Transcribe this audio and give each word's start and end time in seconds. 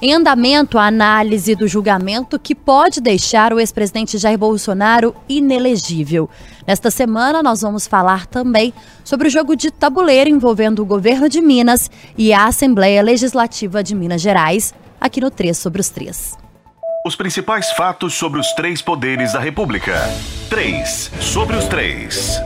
Em 0.00 0.14
andamento 0.14 0.78
a 0.78 0.86
análise 0.86 1.56
do 1.56 1.66
julgamento 1.66 2.38
que 2.38 2.54
pode 2.54 3.00
deixar 3.00 3.52
o 3.52 3.58
ex-presidente 3.58 4.16
Jair 4.16 4.38
Bolsonaro 4.38 5.12
inelegível. 5.28 6.30
Nesta 6.64 6.88
semana, 6.88 7.42
nós 7.42 7.62
vamos 7.62 7.88
falar 7.88 8.26
também 8.26 8.72
sobre 9.02 9.26
o 9.26 9.30
jogo 9.30 9.56
de 9.56 9.72
tabuleiro 9.72 10.30
envolvendo 10.30 10.82
o 10.82 10.86
governo 10.86 11.28
de 11.28 11.40
Minas 11.40 11.90
e 12.16 12.32
a 12.32 12.46
Assembleia 12.46 13.02
Legislativa 13.02 13.82
de 13.82 13.92
Minas 13.96 14.20
Gerais, 14.22 14.72
aqui 15.00 15.20
no 15.20 15.32
3 15.32 15.58
sobre 15.58 15.80
os 15.80 15.88
3. 15.88 16.38
Os 17.04 17.16
principais 17.16 17.72
fatos 17.72 18.14
sobre 18.14 18.38
os 18.38 18.52
três 18.52 18.80
poderes 18.80 19.32
da 19.32 19.40
República. 19.40 19.96
3 20.48 21.10
sobre 21.20 21.56
os 21.56 21.64
3. 21.64 22.40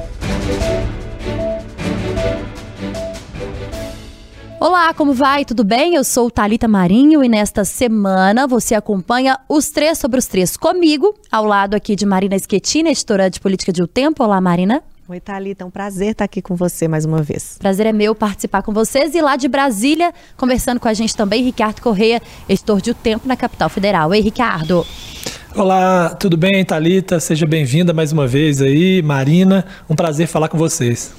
Olá, 4.65 4.95
como 4.95 5.13
vai? 5.13 5.45
Tudo 5.45 5.65
bem? 5.65 5.97
Eu 5.97 6.05
sou 6.05 6.31
Talita 6.31 6.69
Marinho 6.69 7.25
e 7.25 7.29
nesta 7.29 7.65
semana 7.65 8.47
você 8.47 8.77
acompanha 8.77 9.37
os 9.49 9.71
três 9.71 9.99
sobre 9.99 10.21
os 10.21 10.27
três 10.27 10.57
comigo, 10.57 11.17
ao 11.33 11.45
lado 11.45 11.75
aqui 11.75 11.97
de 11.97 12.07
Marina 12.07 12.39
Schettini, 12.39 12.91
editora 12.91 13.29
de 13.29 13.41
política 13.41 13.73
de 13.73 13.83
O 13.83 13.89
Tempo. 13.89 14.23
Olá, 14.23 14.41
Marina. 14.41 14.81
Oi, 15.09 15.19
Thalita, 15.19 15.65
é 15.65 15.67
um 15.67 15.71
prazer 15.71 16.13
estar 16.13 16.27
aqui 16.27 16.41
com 16.41 16.55
você 16.55 16.87
mais 16.87 17.05
uma 17.05 17.21
vez. 17.21 17.57
Prazer 17.59 17.87
é 17.87 17.93
meu 17.93 18.15
participar 18.15 18.63
com 18.63 18.73
vocês 18.73 19.17
e 19.17 19.21
lá 19.21 19.35
de 19.35 19.49
Brasília, 19.49 20.15
conversando 20.37 20.79
com 20.79 20.87
a 20.87 20.95
gente 20.95 21.17
também, 21.17 21.43
Ricardo 21.43 21.81
Correia, 21.81 22.23
editor 22.49 22.81
de 22.81 22.93
O 22.93 22.95
Tempo 22.95 23.27
na 23.27 23.37
Capital 23.37 23.69
Federal. 23.69 24.11
Oi, 24.11 24.21
Ricardo. 24.21 24.87
Olá, 25.57 26.11
tudo 26.11 26.37
bem, 26.37 26.65
Talita? 26.65 27.19
Seja 27.19 27.47
bem-vinda 27.47 27.93
mais 27.93 28.13
uma 28.13 28.29
vez 28.29 28.63
aí, 28.63 29.03
Marina. 29.03 29.67
Um 29.91 29.97
prazer 29.97 30.29
falar 30.29 30.49
com 30.49 30.57
vocês. 30.57 31.13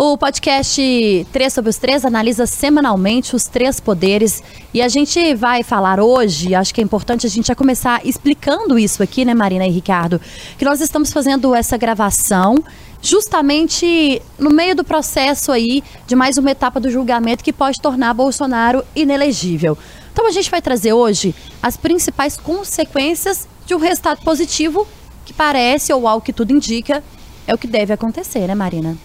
O 0.00 0.16
podcast 0.16 1.26
3 1.32 1.52
sobre 1.52 1.70
os 1.70 1.76
3 1.76 2.04
analisa 2.04 2.46
semanalmente 2.46 3.34
os 3.34 3.46
três 3.46 3.80
poderes 3.80 4.44
e 4.72 4.80
a 4.80 4.86
gente 4.86 5.34
vai 5.34 5.64
falar 5.64 5.98
hoje, 5.98 6.54
acho 6.54 6.72
que 6.72 6.80
é 6.80 6.84
importante 6.84 7.26
a 7.26 7.28
gente 7.28 7.48
já 7.48 7.54
começar 7.56 8.06
explicando 8.06 8.78
isso 8.78 9.02
aqui, 9.02 9.24
né, 9.24 9.34
Marina 9.34 9.66
e 9.66 9.72
Ricardo, 9.72 10.20
que 10.56 10.64
nós 10.64 10.80
estamos 10.80 11.12
fazendo 11.12 11.52
essa 11.52 11.76
gravação 11.76 12.62
justamente 13.02 14.22
no 14.38 14.50
meio 14.50 14.76
do 14.76 14.84
processo 14.84 15.50
aí 15.50 15.82
de 16.06 16.14
mais 16.14 16.38
uma 16.38 16.52
etapa 16.52 16.78
do 16.78 16.88
julgamento 16.88 17.42
que 17.42 17.52
pode 17.52 17.80
tornar 17.80 18.14
Bolsonaro 18.14 18.84
inelegível. 18.94 19.76
Então 20.12 20.28
a 20.28 20.30
gente 20.30 20.48
vai 20.48 20.62
trazer 20.62 20.92
hoje 20.92 21.34
as 21.60 21.76
principais 21.76 22.36
consequências 22.36 23.48
de 23.66 23.74
um 23.74 23.78
resultado 23.78 24.22
positivo 24.22 24.86
que 25.24 25.32
parece, 25.32 25.92
ou 25.92 26.06
ao 26.06 26.20
que 26.20 26.32
tudo 26.32 26.52
indica, 26.52 27.02
é 27.48 27.52
o 27.52 27.58
que 27.58 27.66
deve 27.66 27.92
acontecer, 27.92 28.46
né, 28.46 28.54
Marina? 28.54 28.96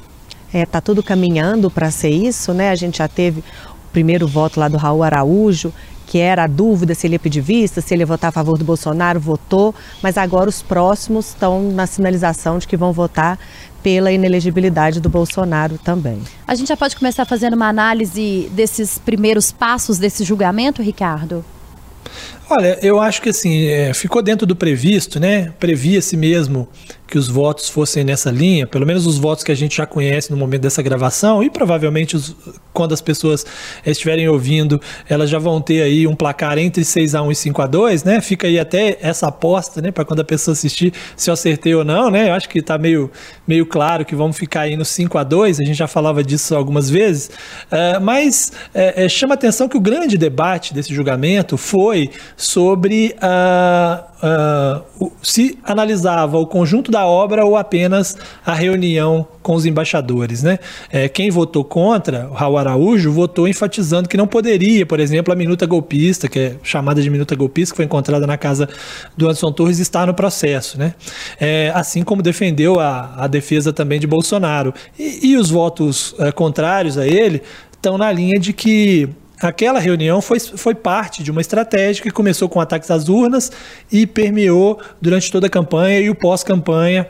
É, 0.53 0.65
tá 0.65 0.79
tudo 0.79 1.01
caminhando 1.01 1.71
para 1.71 1.89
ser 1.89 2.09
isso, 2.09 2.53
né? 2.53 2.69
A 2.69 2.75
gente 2.75 2.99
já 2.99 3.07
teve 3.07 3.39
o 3.39 3.91
primeiro 3.91 4.27
voto 4.27 4.59
lá 4.59 4.67
do 4.67 4.77
Raul 4.77 5.01
Araújo, 5.01 5.73
que 6.05 6.19
era 6.19 6.43
a 6.43 6.47
dúvida 6.47 6.93
se 6.93 7.07
ele 7.07 7.15
ia 7.15 7.19
pedir 7.19 7.41
vista, 7.41 7.81
se 7.81 7.93
ele 7.93 8.03
ia 8.03 8.05
votar 8.05 8.29
a 8.29 8.31
favor 8.31 8.57
do 8.57 8.63
Bolsonaro, 8.63 9.19
votou, 9.19 9.73
mas 10.01 10.17
agora 10.17 10.47
os 10.47 10.61
próximos 10.61 11.29
estão 11.29 11.71
na 11.71 11.87
sinalização 11.87 12.59
de 12.59 12.67
que 12.67 12.77
vão 12.77 12.93
votar 12.93 13.39
pela 13.81 14.11
inelegibilidade 14.11 15.01
do 15.01 15.09
Bolsonaro 15.09 15.77
também. 15.77 16.21
A 16.47 16.55
gente 16.55 16.67
já 16.67 16.77
pode 16.77 16.95
começar 16.95 17.25
fazendo 17.25 17.55
uma 17.55 17.67
análise 17.67 18.49
desses 18.53 18.97
primeiros 18.97 19.51
passos 19.51 19.97
desse 19.97 20.23
julgamento, 20.23 20.81
Ricardo? 20.81 21.43
Olha, 22.49 22.77
eu 22.81 22.99
acho 22.99 23.21
que 23.21 23.29
assim, 23.29 23.65
é, 23.65 23.93
ficou 23.93 24.21
dentro 24.21 24.45
do 24.45 24.55
previsto, 24.55 25.19
né? 25.19 25.51
Previa-se 25.59 26.15
mesmo 26.15 26.67
que 27.13 27.17
os 27.19 27.27
votos 27.27 27.69
fossem 27.69 28.03
nessa 28.03 28.31
linha, 28.31 28.65
pelo 28.65 28.87
menos 28.87 29.05
os 29.05 29.19
votos 29.19 29.43
que 29.43 29.51
a 29.51 29.55
gente 29.55 29.77
já 29.77 29.85
conhece 29.85 30.31
no 30.31 30.35
momento 30.35 30.61
dessa 30.61 30.81
gravação, 30.81 31.43
e 31.43 31.49
provavelmente 31.51 32.15
os, 32.15 32.35
quando 32.73 32.91
as 32.91 33.01
pessoas 33.01 33.45
estiverem 33.85 34.27
ouvindo, 34.27 34.81
elas 35.07 35.29
já 35.29 35.37
vão 35.37 35.61
ter 35.61 35.83
aí 35.83 36.07
um 36.07 36.15
placar 36.15 36.57
entre 36.57 36.83
6 36.83 37.13
a 37.13 37.21
1 37.21 37.31
e 37.31 37.35
5 37.35 37.61
a 37.61 37.67
2 37.67 38.03
né? 38.03 38.19
Fica 38.19 38.47
aí 38.47 38.57
até 38.57 38.97
essa 38.99 39.27
aposta, 39.27 39.79
né, 39.79 39.91
para 39.91 40.03
quando 40.03 40.21
a 40.21 40.23
pessoa 40.23 40.53
assistir 40.53 40.91
se 41.15 41.29
eu 41.29 41.35
acertei 41.35 41.75
ou 41.75 41.85
não, 41.85 42.09
né? 42.09 42.29
Eu 42.29 42.33
acho 42.33 42.49
que 42.49 42.57
está 42.57 42.79
meio, 42.79 43.11
meio 43.47 43.67
claro 43.67 44.03
que 44.03 44.15
vamos 44.15 44.35
ficar 44.35 44.61
aí 44.61 44.75
no 44.75 44.83
5 44.83 45.15
a 45.15 45.23
2 45.23 45.59
a 45.59 45.63
gente 45.63 45.77
já 45.77 45.87
falava 45.87 46.23
disso 46.23 46.55
algumas 46.55 46.89
vezes, 46.89 47.27
uh, 47.27 48.01
mas 48.01 48.51
uh, 48.73 49.07
chama 49.07 49.35
atenção 49.35 49.69
que 49.69 49.77
o 49.77 49.79
grande 49.79 50.17
debate 50.17 50.73
desse 50.73 50.91
julgamento 50.91 51.57
foi 51.57 52.09
sobre 52.35 53.15
uh, 53.21 54.13
se 55.21 55.59
analisava 55.63 56.37
o 56.37 56.47
conjunto 56.47 56.89
da 56.89 57.02
obra 57.05 57.45
ou 57.45 57.57
apenas 57.57 58.17
a 58.45 58.53
reunião 58.53 59.27
com 59.41 59.55
os 59.55 59.65
embaixadores. 59.65 60.43
Né? 60.43 60.59
É, 60.91 61.07
quem 61.09 61.29
votou 61.29 61.63
contra, 61.63 62.27
o 62.29 62.33
Raul 62.33 62.57
Araújo, 62.57 63.11
votou 63.11 63.47
enfatizando 63.47 64.07
que 64.07 64.17
não 64.17 64.27
poderia, 64.27 64.85
por 64.85 64.99
exemplo, 64.99 65.33
a 65.33 65.35
minuta 65.35 65.65
golpista, 65.65 66.27
que 66.27 66.39
é 66.39 66.55
chamada 66.63 67.01
de 67.01 67.09
minuta 67.09 67.35
golpista, 67.35 67.73
que 67.73 67.77
foi 67.77 67.85
encontrada 67.85 68.25
na 68.25 68.37
casa 68.37 68.67
do 69.15 69.25
Anderson 69.25 69.51
Torres, 69.51 69.79
estar 69.79 70.07
no 70.07 70.13
processo. 70.13 70.79
Né? 70.79 70.93
É, 71.39 71.71
assim 71.75 72.03
como 72.03 72.21
defendeu 72.21 72.79
a, 72.79 73.13
a 73.17 73.27
defesa 73.27 73.73
também 73.73 73.99
de 73.99 74.07
Bolsonaro. 74.07 74.73
E, 74.97 75.31
e 75.31 75.37
os 75.37 75.49
votos 75.49 76.15
é, 76.19 76.31
contrários 76.31 76.97
a 76.97 77.07
ele 77.07 77.41
estão 77.71 77.97
na 77.97 78.11
linha 78.11 78.39
de 78.39 78.53
que 78.53 79.09
Aquela 79.43 79.79
reunião 79.79 80.21
foi, 80.21 80.39
foi 80.39 80.73
parte 80.73 81.21
de 81.21 81.31
uma 81.31 81.41
estratégia 81.41 82.01
que 82.01 82.11
começou 82.11 82.47
com 82.47 82.59
ataques 82.59 82.89
às 82.89 83.09
urnas 83.09 83.51
e 83.91 84.07
permeou 84.07 84.79
durante 85.01 85.31
toda 85.31 85.47
a 85.47 85.49
campanha 85.49 85.99
e 85.99 86.09
o 86.09 86.15
pós-campanha 86.15 87.07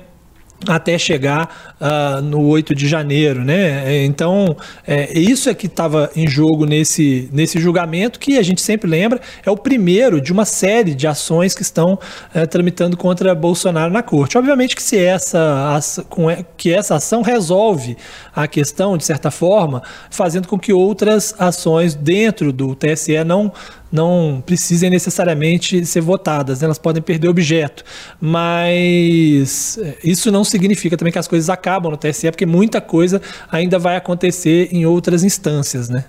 até 0.67 0.97
chegar 0.97 1.75
uh, 1.79 2.21
no 2.21 2.45
8 2.47 2.73
de 2.75 2.87
janeiro, 2.87 3.43
né? 3.43 3.95
É, 3.95 4.05
então, 4.05 4.55
é, 4.85 5.17
isso 5.17 5.49
é 5.49 5.53
que 5.53 5.67
estava 5.67 6.09
em 6.15 6.27
jogo 6.27 6.65
nesse, 6.65 7.29
nesse 7.31 7.59
julgamento, 7.59 8.19
que 8.19 8.37
a 8.37 8.43
gente 8.43 8.61
sempre 8.61 8.89
lembra, 8.89 9.19
é 9.45 9.51
o 9.51 9.57
primeiro 9.57 10.21
de 10.21 10.31
uma 10.31 10.45
série 10.45 10.93
de 10.93 11.07
ações 11.07 11.53
que 11.53 11.61
estão 11.61 11.93
uh, 11.93 12.47
tramitando 12.47 12.95
contra 12.95 13.33
Bolsonaro 13.35 13.91
na 13.91 14.03
corte. 14.03 14.37
Obviamente 14.37 14.75
que 14.75 14.83
se 14.83 14.97
essa, 14.97 16.05
com, 16.09 16.27
que 16.57 16.71
essa 16.71 16.95
ação 16.95 17.21
resolve 17.21 17.97
a 18.35 18.47
questão, 18.47 18.97
de 18.97 19.05
certa 19.05 19.31
forma, 19.31 19.81
fazendo 20.09 20.47
com 20.47 20.57
que 20.57 20.73
outras 20.73 21.35
ações 21.39 21.95
dentro 21.95 22.51
do 22.51 22.75
TSE 22.75 23.23
não 23.23 23.51
não 23.93 24.41
precisem 24.43 24.89
necessariamente 24.89 25.85
ser 25.85 26.01
votadas, 26.01 26.61
né? 26.61 26.65
elas 26.65 26.79
podem 26.79 26.99
perder 26.99 27.27
objeto. 27.27 27.83
Mas 28.19 29.77
é, 29.77 29.97
isso 30.03 30.31
não 30.31 30.43
significa 30.43 30.97
também 30.97 31.13
que 31.13 31.19
as 31.19 31.27
coisas 31.27 31.47
acabam 31.47 31.91
no 31.91 31.97
TSE, 31.97 32.31
porque 32.31 32.45
muita 32.45 32.81
coisa 32.81 33.21
ainda 33.51 33.77
vai 33.77 33.95
acontecer 33.95 34.69
em 34.71 34.83
outras 34.83 35.23
instâncias, 35.23 35.89
né? 35.89 36.05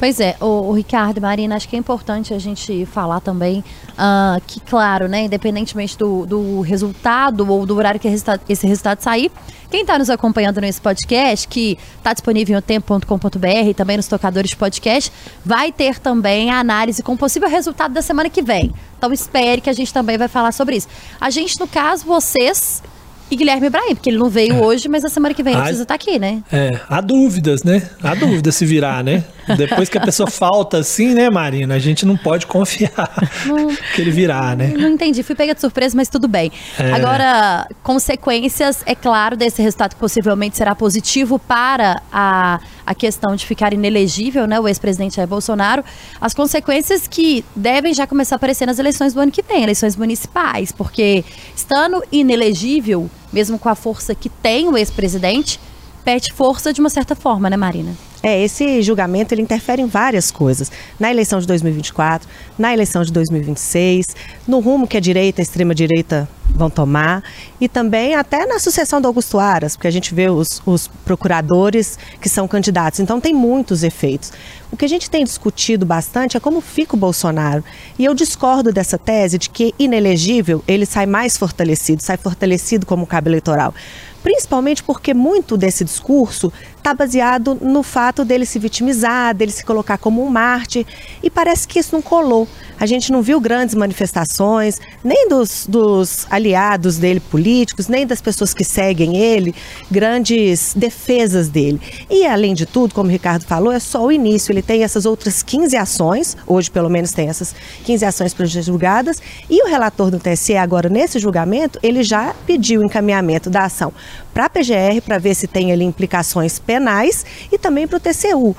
Pois 0.00 0.18
é, 0.18 0.34
o, 0.40 0.70
o, 0.70 0.72
Ricardo 0.72 1.18
e 1.18 1.20
Marina, 1.20 1.54
acho 1.54 1.68
que 1.68 1.76
é 1.76 1.78
importante 1.78 2.32
a 2.32 2.38
gente 2.38 2.86
falar 2.86 3.20
também 3.20 3.62
uh, 3.90 4.40
que, 4.46 4.58
claro, 4.58 5.06
né, 5.06 5.24
independentemente 5.24 5.94
do, 5.98 6.24
do 6.24 6.62
resultado 6.62 7.46
ou 7.46 7.66
do 7.66 7.76
horário 7.76 8.00
que 8.00 8.08
esse 8.48 8.66
resultado 8.66 9.02
sair, 9.02 9.30
quem 9.70 9.82
está 9.82 9.98
nos 9.98 10.08
acompanhando 10.08 10.58
nesse 10.58 10.80
podcast, 10.80 11.46
que 11.46 11.76
está 11.98 12.14
disponível 12.14 12.54
em 12.54 12.58
otempo.com.br 12.58 13.68
e 13.68 13.74
também 13.74 13.98
nos 13.98 14.08
tocadores 14.08 14.48
de 14.48 14.56
podcast, 14.56 15.12
vai 15.44 15.70
ter 15.70 15.98
também 15.98 16.50
a 16.50 16.60
análise 16.60 17.02
com 17.02 17.12
o 17.12 17.18
possível 17.18 17.50
resultado 17.50 17.92
da 17.92 18.00
semana 18.00 18.30
que 18.30 18.40
vem. 18.40 18.72
Então 18.96 19.12
espere 19.12 19.60
que 19.60 19.68
a 19.68 19.74
gente 19.74 19.92
também 19.92 20.16
vai 20.16 20.28
falar 20.28 20.52
sobre 20.52 20.76
isso. 20.76 20.88
A 21.20 21.28
gente, 21.28 21.60
no 21.60 21.68
caso, 21.68 22.06
vocês 22.06 22.82
e 23.30 23.36
Guilherme 23.36 23.68
Ibrahim, 23.68 23.94
porque 23.94 24.10
ele 24.10 24.18
não 24.18 24.28
veio 24.28 24.54
é. 24.54 24.60
hoje, 24.60 24.88
mas 24.88 25.04
a 25.04 25.08
semana 25.08 25.34
que 25.34 25.42
vem 25.42 25.52
ele 25.52 25.62
precisa 25.62 25.84
estar 25.84 25.96
tá 25.96 26.02
aqui, 26.02 26.18
né? 26.18 26.42
É, 26.50 26.80
há 26.88 27.00
dúvidas, 27.00 27.62
né? 27.62 27.88
Há 28.02 28.14
dúvidas 28.14 28.56
se 28.56 28.66
virar, 28.66 29.04
né? 29.04 29.24
Depois 29.56 29.88
que 29.88 29.98
a 29.98 30.00
pessoa 30.00 30.30
falta 30.30 30.78
assim, 30.78 31.14
né, 31.14 31.30
Marina? 31.30 31.74
A 31.74 31.78
gente 31.78 32.04
não 32.06 32.16
pode 32.16 32.46
confiar 32.46 33.10
não, 33.46 33.68
que 33.94 34.00
ele 34.00 34.10
virá, 34.10 34.54
né? 34.54 34.68
Não 34.76 34.88
entendi, 34.88 35.22
fui 35.22 35.34
pega 35.34 35.54
de 35.54 35.60
surpresa, 35.60 35.96
mas 35.96 36.08
tudo 36.08 36.28
bem. 36.28 36.50
É. 36.78 36.92
Agora, 36.92 37.66
consequências, 37.82 38.82
é 38.86 38.94
claro, 38.94 39.36
desse 39.36 39.62
resultado 39.62 39.94
que 39.94 40.00
possivelmente 40.00 40.56
será 40.56 40.74
positivo 40.74 41.38
para 41.38 42.02
a, 42.12 42.60
a 42.86 42.94
questão 42.94 43.34
de 43.36 43.46
ficar 43.46 43.72
inelegível, 43.72 44.46
né, 44.46 44.58
o 44.58 44.68
ex-presidente 44.68 45.16
Jair 45.16 45.28
Bolsonaro, 45.28 45.84
as 46.20 46.34
consequências 46.34 47.06
que 47.06 47.44
devem 47.54 47.94
já 47.94 48.06
começar 48.06 48.34
a 48.34 48.38
aparecer 48.38 48.66
nas 48.66 48.78
eleições 48.78 49.14
do 49.14 49.20
ano 49.20 49.32
que 49.32 49.42
vem, 49.42 49.62
eleições 49.62 49.96
municipais, 49.96 50.72
porque 50.72 51.24
estando 51.54 52.02
inelegível, 52.10 53.10
mesmo 53.32 53.58
com 53.58 53.68
a 53.68 53.74
força 53.74 54.14
que 54.14 54.28
tem 54.28 54.68
o 54.68 54.76
ex-presidente, 54.76 55.60
perde 56.04 56.32
força 56.32 56.72
de 56.72 56.80
uma 56.80 56.90
certa 56.90 57.14
forma, 57.14 57.48
né, 57.48 57.56
Marina? 57.56 57.94
É, 58.22 58.42
esse 58.42 58.82
julgamento 58.82 59.32
ele 59.32 59.40
interfere 59.40 59.80
em 59.80 59.86
várias 59.86 60.30
coisas. 60.30 60.70
Na 60.98 61.10
eleição 61.10 61.40
de 61.40 61.46
2024, 61.46 62.28
na 62.58 62.72
eleição 62.72 63.02
de 63.02 63.10
2026, 63.12 64.08
no 64.46 64.60
rumo 64.60 64.86
que 64.86 64.96
a 64.96 65.00
direita 65.00 65.40
a 65.40 65.42
extrema-direita 65.42 66.28
vão 66.54 66.68
tomar 66.68 67.22
e 67.60 67.68
também 67.68 68.14
até 68.14 68.44
na 68.44 68.58
sucessão 68.58 69.00
do 69.00 69.06
Augusto 69.06 69.38
Aras, 69.38 69.76
porque 69.76 69.88
a 69.88 69.90
gente 69.90 70.14
vê 70.14 70.28
os, 70.28 70.60
os 70.66 70.88
procuradores 71.04 71.98
que 72.20 72.28
são 72.28 72.46
candidatos. 72.46 73.00
Então 73.00 73.20
tem 73.20 73.32
muitos 73.32 73.82
efeitos. 73.82 74.32
O 74.70 74.76
que 74.76 74.84
a 74.84 74.88
gente 74.88 75.08
tem 75.08 75.24
discutido 75.24 75.86
bastante 75.86 76.36
é 76.36 76.40
como 76.40 76.60
fica 76.60 76.94
o 76.94 76.98
Bolsonaro. 76.98 77.64
E 77.98 78.04
eu 78.04 78.14
discordo 78.14 78.72
dessa 78.72 78.98
tese 78.98 79.38
de 79.38 79.48
que 79.48 79.74
inelegível 79.78 80.62
ele 80.68 80.84
sai 80.84 81.06
mais 81.06 81.36
fortalecido, 81.36 82.02
sai 82.02 82.16
fortalecido 82.16 82.84
como 82.84 83.06
cabo 83.06 83.28
eleitoral 83.28 83.74
principalmente 84.22 84.82
porque 84.82 85.14
muito 85.14 85.56
desse 85.56 85.84
discurso 85.84 86.52
está 86.76 86.94
baseado 86.94 87.54
no 87.60 87.82
fato 87.82 88.24
dele 88.24 88.46
se 88.46 88.58
vitimizar, 88.58 89.34
dele 89.34 89.52
se 89.52 89.64
colocar 89.64 89.98
como 89.98 90.24
um 90.24 90.28
Marte, 90.28 90.86
e 91.22 91.30
parece 91.30 91.66
que 91.66 91.78
isso 91.78 91.94
não 91.94 92.02
colou. 92.02 92.48
A 92.80 92.86
gente 92.86 93.12
não 93.12 93.20
viu 93.20 93.38
grandes 93.38 93.74
manifestações, 93.74 94.80
nem 95.04 95.28
dos, 95.28 95.66
dos 95.68 96.26
aliados 96.30 96.96
dele 96.96 97.20
políticos, 97.20 97.88
nem 97.88 98.06
das 98.06 98.22
pessoas 98.22 98.54
que 98.54 98.64
seguem 98.64 99.18
ele, 99.18 99.54
grandes 99.90 100.72
defesas 100.74 101.50
dele. 101.50 101.78
E, 102.08 102.26
além 102.26 102.54
de 102.54 102.64
tudo, 102.64 102.94
como 102.94 103.10
o 103.10 103.12
Ricardo 103.12 103.44
falou, 103.44 103.70
é 103.70 103.78
só 103.78 104.06
o 104.06 104.10
início. 104.10 104.50
Ele 104.50 104.62
tem 104.62 104.82
essas 104.82 105.04
outras 105.04 105.42
15 105.42 105.76
ações, 105.76 106.38
hoje 106.46 106.70
pelo 106.70 106.88
menos 106.88 107.12
tem 107.12 107.28
essas 107.28 107.54
15 107.84 108.02
ações 108.06 108.32
para 108.32 108.46
julgadas, 108.46 109.20
e 109.50 109.62
o 109.62 109.68
relator 109.68 110.10
do 110.10 110.18
TSE, 110.18 110.56
agora 110.56 110.88
nesse 110.88 111.18
julgamento, 111.18 111.78
ele 111.82 112.02
já 112.02 112.34
pediu 112.46 112.80
o 112.80 112.84
encaminhamento 112.84 113.50
da 113.50 113.64
ação 113.64 113.92
para 114.32 114.46
a 114.46 114.48
PGR 114.48 115.02
para 115.04 115.18
ver 115.18 115.34
se 115.34 115.46
tem 115.46 115.70
ali 115.70 115.84
implicações 115.84 116.58
penais 116.58 117.26
e 117.52 117.58
também 117.58 117.86
para 117.86 117.98
o 117.98 118.00
TCU, 118.00 118.56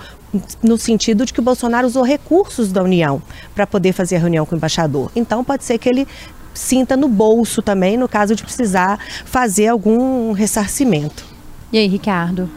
no 0.63 0.77
sentido 0.77 1.25
de 1.25 1.33
que 1.33 1.39
o 1.39 1.43
Bolsonaro 1.43 1.87
usou 1.87 2.03
recursos 2.03 2.71
da 2.71 2.81
União 2.81 3.21
para 3.53 3.67
poder 3.67 3.93
fazer 3.93 4.15
a 4.15 4.19
reunião 4.19 4.45
com 4.45 4.55
o 4.55 4.57
embaixador. 4.57 5.11
Então 5.15 5.43
pode 5.43 5.63
ser 5.63 5.77
que 5.77 5.89
ele 5.89 6.07
sinta 6.53 6.97
no 6.97 7.07
bolso 7.07 7.61
também, 7.61 7.97
no 7.97 8.07
caso 8.07 8.35
de 8.35 8.43
precisar 8.43 8.99
fazer 9.25 9.67
algum 9.67 10.31
ressarcimento. 10.31 11.25
E 11.71 11.77
aí, 11.77 11.87
Ricardo? 11.87 12.49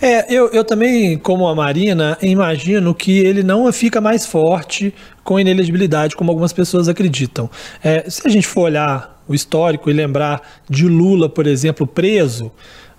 É, 0.00 0.32
eu, 0.32 0.48
eu 0.50 0.62
também, 0.62 1.16
como 1.16 1.48
a 1.48 1.54
Marina, 1.54 2.18
imagino 2.20 2.94
que 2.94 3.18
ele 3.18 3.42
não 3.42 3.70
fica 3.72 4.00
mais 4.00 4.26
forte 4.26 4.94
com 5.24 5.40
inelegibilidade, 5.40 6.14
como 6.14 6.30
algumas 6.30 6.52
pessoas 6.52 6.88
acreditam. 6.88 7.50
É, 7.82 8.08
se 8.08 8.22
a 8.24 8.28
gente 8.28 8.46
for 8.46 8.62
olhar 8.62 9.22
o 9.26 9.34
histórico 9.34 9.90
e 9.90 9.92
lembrar 9.92 10.42
de 10.68 10.86
Lula, 10.86 11.28
por 11.28 11.46
exemplo, 11.46 11.86
preso, 11.86 12.52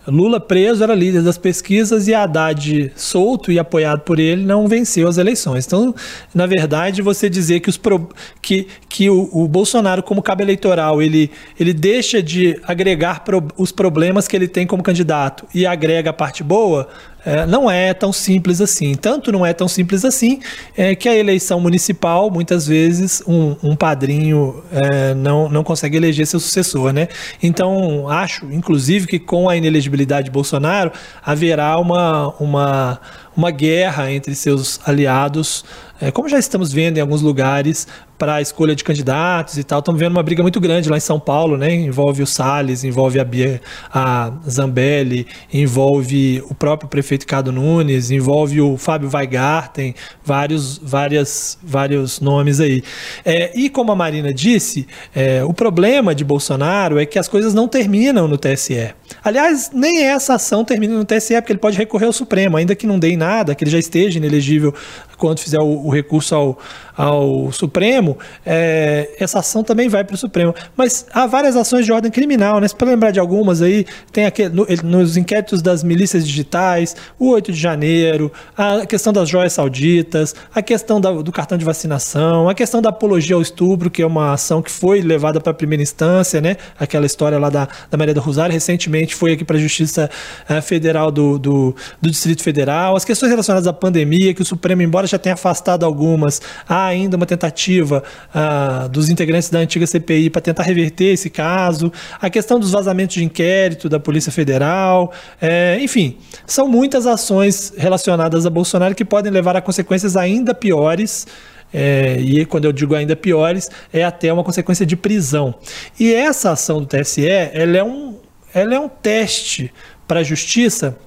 Lula 0.08 0.40
preso 0.40 0.84
era 0.84 0.96
líder 0.96 1.22
das 1.22 1.38
pesquisas 1.38 2.08
e 2.08 2.14
Haddad 2.14 2.92
solto 2.96 3.52
e 3.52 3.60
apoiado 3.60 4.02
por 4.02 4.20
ele 4.20 4.46
não 4.46 4.68
venceu 4.68 5.08
as 5.08 5.18
eleições. 5.18 5.66
Então, 5.66 5.94
na 6.34 6.46
verdade, 6.46 7.02
você 7.02 7.30
dizer 7.30 7.60
que, 7.60 7.70
os 7.70 7.78
pro, 7.78 8.10
que, 8.42 8.68
que 8.88 9.10
o, 9.10 9.30
o, 9.34 9.48
Bolsonaro, 9.48 10.02
como 10.02 10.22
cabo 10.22 10.42
eleitoral, 10.42 11.02
ele, 11.02 11.30
ele 11.60 11.74
deixa 11.74 12.24
de 12.24 12.58
agregar 12.64 13.26
pro, 13.26 13.46
os 13.58 13.72
problemas 13.72 14.28
que 14.28 14.36
ele 14.36 14.48
tem 14.48 14.66
como 14.66 14.82
candidato 14.82 15.46
e 15.54 15.66
agrega 15.66 16.12
a 16.12 16.14
parte 16.14 16.42
boa, 16.42 16.88
é, 17.28 17.46
não 17.46 17.70
é 17.70 17.94
tão 17.94 18.14
simples 18.14 18.62
assim. 18.62 18.96
Tanto 18.96 19.34
não 19.34 19.46
é 19.46 19.52
tão 19.52 19.68
simples 19.68 20.06
assim 20.06 20.40
é, 20.78 20.96
que 20.96 21.10
a 21.10 21.16
eleição 21.16 21.60
municipal, 21.60 22.32
muitas 22.32 22.66
vezes, 22.66 23.22
um, 23.28 23.54
um 23.62 23.76
padrinho 23.76 24.64
é, 24.72 25.14
não, 25.14 25.50
não 25.50 25.62
consegue 25.62 25.98
eleger 25.98 26.26
seu 26.26 26.40
sucessor. 26.40 26.94
Né? 26.94 27.10
Então, 27.44 28.08
acho, 28.08 28.46
inclusive, 28.50 29.08
que 29.08 29.20
com 29.20 29.50
a 29.50 29.58
inelegibilidade 29.58 30.26
de 30.26 30.32
Bolsonaro 30.32 30.90
haverá 31.22 31.78
uma, 31.78 32.30
uma, 32.40 33.02
uma 33.36 33.52
guerra 33.52 34.10
entre 34.10 34.34
seus 34.34 34.80
aliados, 34.86 35.66
é, 36.00 36.12
como 36.12 36.30
já 36.30 36.40
estamos 36.40 36.72
vendo 36.72 36.98
em 36.98 37.02
alguns 37.02 37.22
lugares, 37.22 37.90
para 38.18 38.36
a 38.36 38.42
escolha 38.42 38.76
de 38.76 38.84
candidatos 38.84 39.58
e 39.58 39.64
tal. 39.64 39.80
Estamos 39.80 40.00
vendo 40.00 40.12
uma 40.12 40.24
briga 40.24 40.42
muito 40.42 40.60
grande 40.60 40.90
lá 40.90 40.98
em 40.98 41.02
São 41.02 41.20
Paulo, 41.20 41.58
né? 41.58 41.74
Envolve 41.74 42.24
o 42.24 42.28
Salles, 42.28 42.84
envolve 42.84 43.20
a, 43.20 43.24
Bia, 43.24 43.62
a 43.94 44.32
Zambelli, 44.50 45.28
envolve 45.54 46.44
o 46.50 46.56
próprio 46.56 46.90
prefeito 46.90 47.28
Cado 47.28 47.52
Nunes, 47.52 48.12
envolve 48.12 48.60
o 48.62 48.78
Fábio 48.78 49.10
Weigarten, 49.14 49.94
vários, 50.24 50.78
várias, 50.78 51.58
vários 51.62 52.20
nomes 52.20 52.60
aí. 52.60 52.84
É, 53.24 53.52
e 53.58 53.70
como 53.70 53.92
a 53.92 53.96
Marina 53.96 54.34
disse, 54.34 54.88
é, 55.16 55.44
o 55.44 55.54
problema 55.54 56.16
de 56.16 56.24
Bolsonaro 56.24 57.00
é 57.00 57.06
que 57.06 57.20
as 57.20 57.28
coisas 57.28 57.54
não 57.54 57.68
terminam 57.68 58.28
no 58.28 58.38
TSE. 58.38 58.94
Aliás, 59.24 59.72
nem 59.74 60.04
essa 60.04 60.36
ação 60.36 60.66
termina 60.66 60.96
no 60.96 61.06
TSE, 61.06 61.36
porque 61.36 61.52
ele 61.52 61.60
pode 61.60 61.78
recorrer 61.78 62.06
ao 62.06 62.14
Supremo, 62.14 62.58
ainda 62.58 62.76
que 62.76 62.88
não 62.88 62.98
dê 62.98 63.10
em 63.10 63.18
nada, 63.18 63.54
que 63.54 63.64
ele 63.64 63.72
já 63.72 63.80
esteja 63.80 64.18
inelegível 64.18 64.74
quando 65.18 65.40
fizer 65.40 65.60
o, 65.60 65.88
o 65.88 65.90
recurso 65.90 66.36
ao, 66.36 66.60
ao 66.96 67.52
Supremo, 67.52 68.18
é, 68.46 69.16
essa 69.20 69.40
ação 69.40 69.64
também 69.64 69.90
vai 69.90 70.04
para 70.04 70.16
o 70.16 70.18
Supremo. 70.18 70.54
Mas 70.76 71.06
há 71.12 71.26
várias 71.28 71.56
ações 71.56 71.86
de 71.86 71.92
ordem 71.92 72.12
criminal, 72.12 72.60
né? 72.60 72.68
Para 72.78 72.90
lembrar 72.90 73.12
de 73.12 73.20
algumas 73.20 73.62
aí, 73.62 73.86
tem 74.12 74.26
aqui, 74.26 74.48
no, 74.50 74.66
nos 74.84 75.18
inquéritos 75.18 75.62
das 75.62 75.84
milícias 75.84 76.28
digitais, 76.28 76.96
o 77.20 77.30
8 77.30 77.52
de 77.52 77.60
janeiro, 77.60 78.32
a 78.56 78.86
questão 78.86 79.12
das 79.12 79.28
joias 79.28 79.54
sauditas, 79.54 80.36
a 80.54 80.62
questão 80.62 81.02
da, 81.02 81.12
do 81.12 81.32
cartão 81.32 81.58
de 81.58 81.66
vacinação, 81.66 82.50
a 82.50 82.54
questão 82.54 82.82
da 82.82 82.90
apologia 82.90 83.36
ao 83.36 83.42
estupro, 83.42 83.90
que 83.90 84.02
é 84.02 84.06
uma 84.06 84.34
ação 84.34 84.62
que 84.62 84.72
foi 84.72 85.02
levada 85.02 85.40
para 85.40 85.52
a 85.52 85.56
primeira 85.56 85.82
instância, 85.82 86.40
né? 86.42 86.58
Aquela 86.80 87.06
história 87.06 87.38
lá 87.38 87.50
da, 87.50 87.68
da 87.90 87.98
Maria 87.98 88.14
do 88.14 88.22
Rosário, 88.22 88.54
recentemente 88.54 89.16
foi 89.16 89.34
aqui 89.34 89.44
para 89.44 89.58
a 89.58 89.60
Justiça 89.60 90.10
uh, 90.50 90.62
Federal 90.62 91.12
do, 91.12 91.38
do, 91.38 91.76
do, 92.02 92.10
Distrito 92.10 92.44
Federal, 92.44 92.96
as 92.96 93.06
questões 93.06 93.30
relacionadas 93.30 93.68
à 93.68 93.74
pandemia, 93.74 94.34
que 94.34 94.42
o 94.42 94.46
Supremo, 94.46 94.82
embora 94.82 95.07
já 95.08 95.18
tenha 95.18 95.34
afastado 95.34 95.86
algumas, 95.86 96.42
há 96.68 96.86
ainda 96.86 97.18
uma 97.18 97.26
tentativa 97.26 98.04
uh, 98.34 98.90
dos 98.90 99.10
integrantes 99.10 99.50
da 99.50 99.60
antiga 99.60 99.88
CPI 99.88 100.30
para 100.30 100.42
tentar 100.42 100.64
reverter 100.64 101.14
esse 101.14 101.30
caso, 101.30 101.92
a 102.20 102.30
questão 102.30 102.60
dos 102.60 102.72
vazamentos 102.72 103.16
de 103.16 103.24
inquérito 103.24 103.90
da 103.90 104.00
Polícia 104.00 104.32
Federal, 104.32 105.12
é, 105.42 105.78
enfim, 105.82 106.18
são 106.46 106.68
muitas 106.68 107.06
ações 107.08 107.74
relacionadas 107.78 108.46
a 108.46 108.50
Bolsonaro 108.50 108.94
que 108.94 109.06
podem 109.06 109.32
levar 109.32 109.56
a 109.56 109.62
consequências 109.62 110.16
ainda 110.16 110.54
piores. 110.54 111.28
É, 111.74 112.18
e 112.22 112.46
quando 112.46 112.64
eu 112.64 112.72
digo 112.72 112.96
ainda 112.96 113.14
piores, 113.16 113.70
é 113.92 114.04
até 114.04 114.32
uma 114.32 114.44
consequência 114.44 114.86
de 114.86 114.96
prisão. 114.96 115.54
E 116.00 116.14
essa 116.14 116.52
ação 116.52 116.80
do 116.80 116.86
TSE, 116.86 117.28
ela 117.28 117.78
é 117.78 117.84
um, 117.84 118.16
ela 118.54 118.76
é 118.76 118.80
um 118.80 118.88
teste 118.88 119.74
para 120.08 120.22
a 120.22 120.24
justiça 120.24 120.98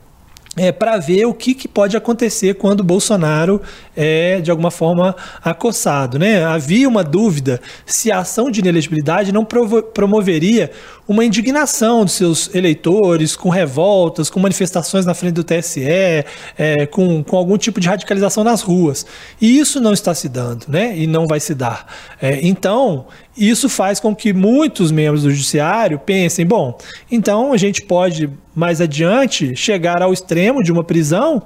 é, 0.56 0.72
para 0.72 0.98
ver 0.98 1.26
o 1.26 1.34
que, 1.34 1.54
que, 1.54 1.68
pode 1.68 1.96
acontecer 1.96 2.54
quando 2.54 2.82
Bolsonaro 2.82 3.62
é, 3.96 4.40
de 4.40 4.50
alguma 4.50 4.70
forma, 4.70 5.14
acossado. 5.44 6.18
Né? 6.18 6.44
Havia 6.44 6.88
uma 6.88 7.04
dúvida 7.04 7.60
se 7.86 8.10
a 8.10 8.18
ação 8.18 8.50
de 8.50 8.60
inelegibilidade 8.60 9.30
não 9.30 9.44
promoveria 9.44 10.70
uma 11.06 11.24
indignação 11.24 12.04
dos 12.04 12.14
seus 12.14 12.54
eleitores, 12.54 13.36
com 13.36 13.48
revoltas, 13.48 14.30
com 14.30 14.40
manifestações 14.40 15.04
na 15.04 15.12
frente 15.12 15.34
do 15.34 15.44
TSE, 15.44 15.84
é, 15.84 16.86
com, 16.86 17.22
com 17.22 17.36
algum 17.36 17.58
tipo 17.58 17.80
de 17.80 17.88
radicalização 17.88 18.42
nas 18.42 18.62
ruas. 18.62 19.04
E 19.40 19.58
isso 19.58 19.80
não 19.80 19.92
está 19.92 20.14
se 20.14 20.28
dando, 20.28 20.66
né? 20.68 20.96
e 20.96 21.06
não 21.06 21.26
vai 21.26 21.40
se 21.40 21.54
dar. 21.54 21.86
É, 22.20 22.40
então, 22.42 23.06
isso 23.48 23.68
faz 23.68 23.98
com 23.98 24.14
que 24.14 24.32
muitos 24.32 24.92
membros 24.92 25.22
do 25.22 25.30
judiciário 25.30 25.98
pensem: 25.98 26.44
bom, 26.44 26.76
então 27.10 27.52
a 27.52 27.56
gente 27.56 27.82
pode 27.82 28.28
mais 28.54 28.80
adiante 28.80 29.56
chegar 29.56 30.02
ao 30.02 30.12
extremo 30.12 30.62
de 30.62 30.70
uma 30.70 30.84
prisão 30.84 31.42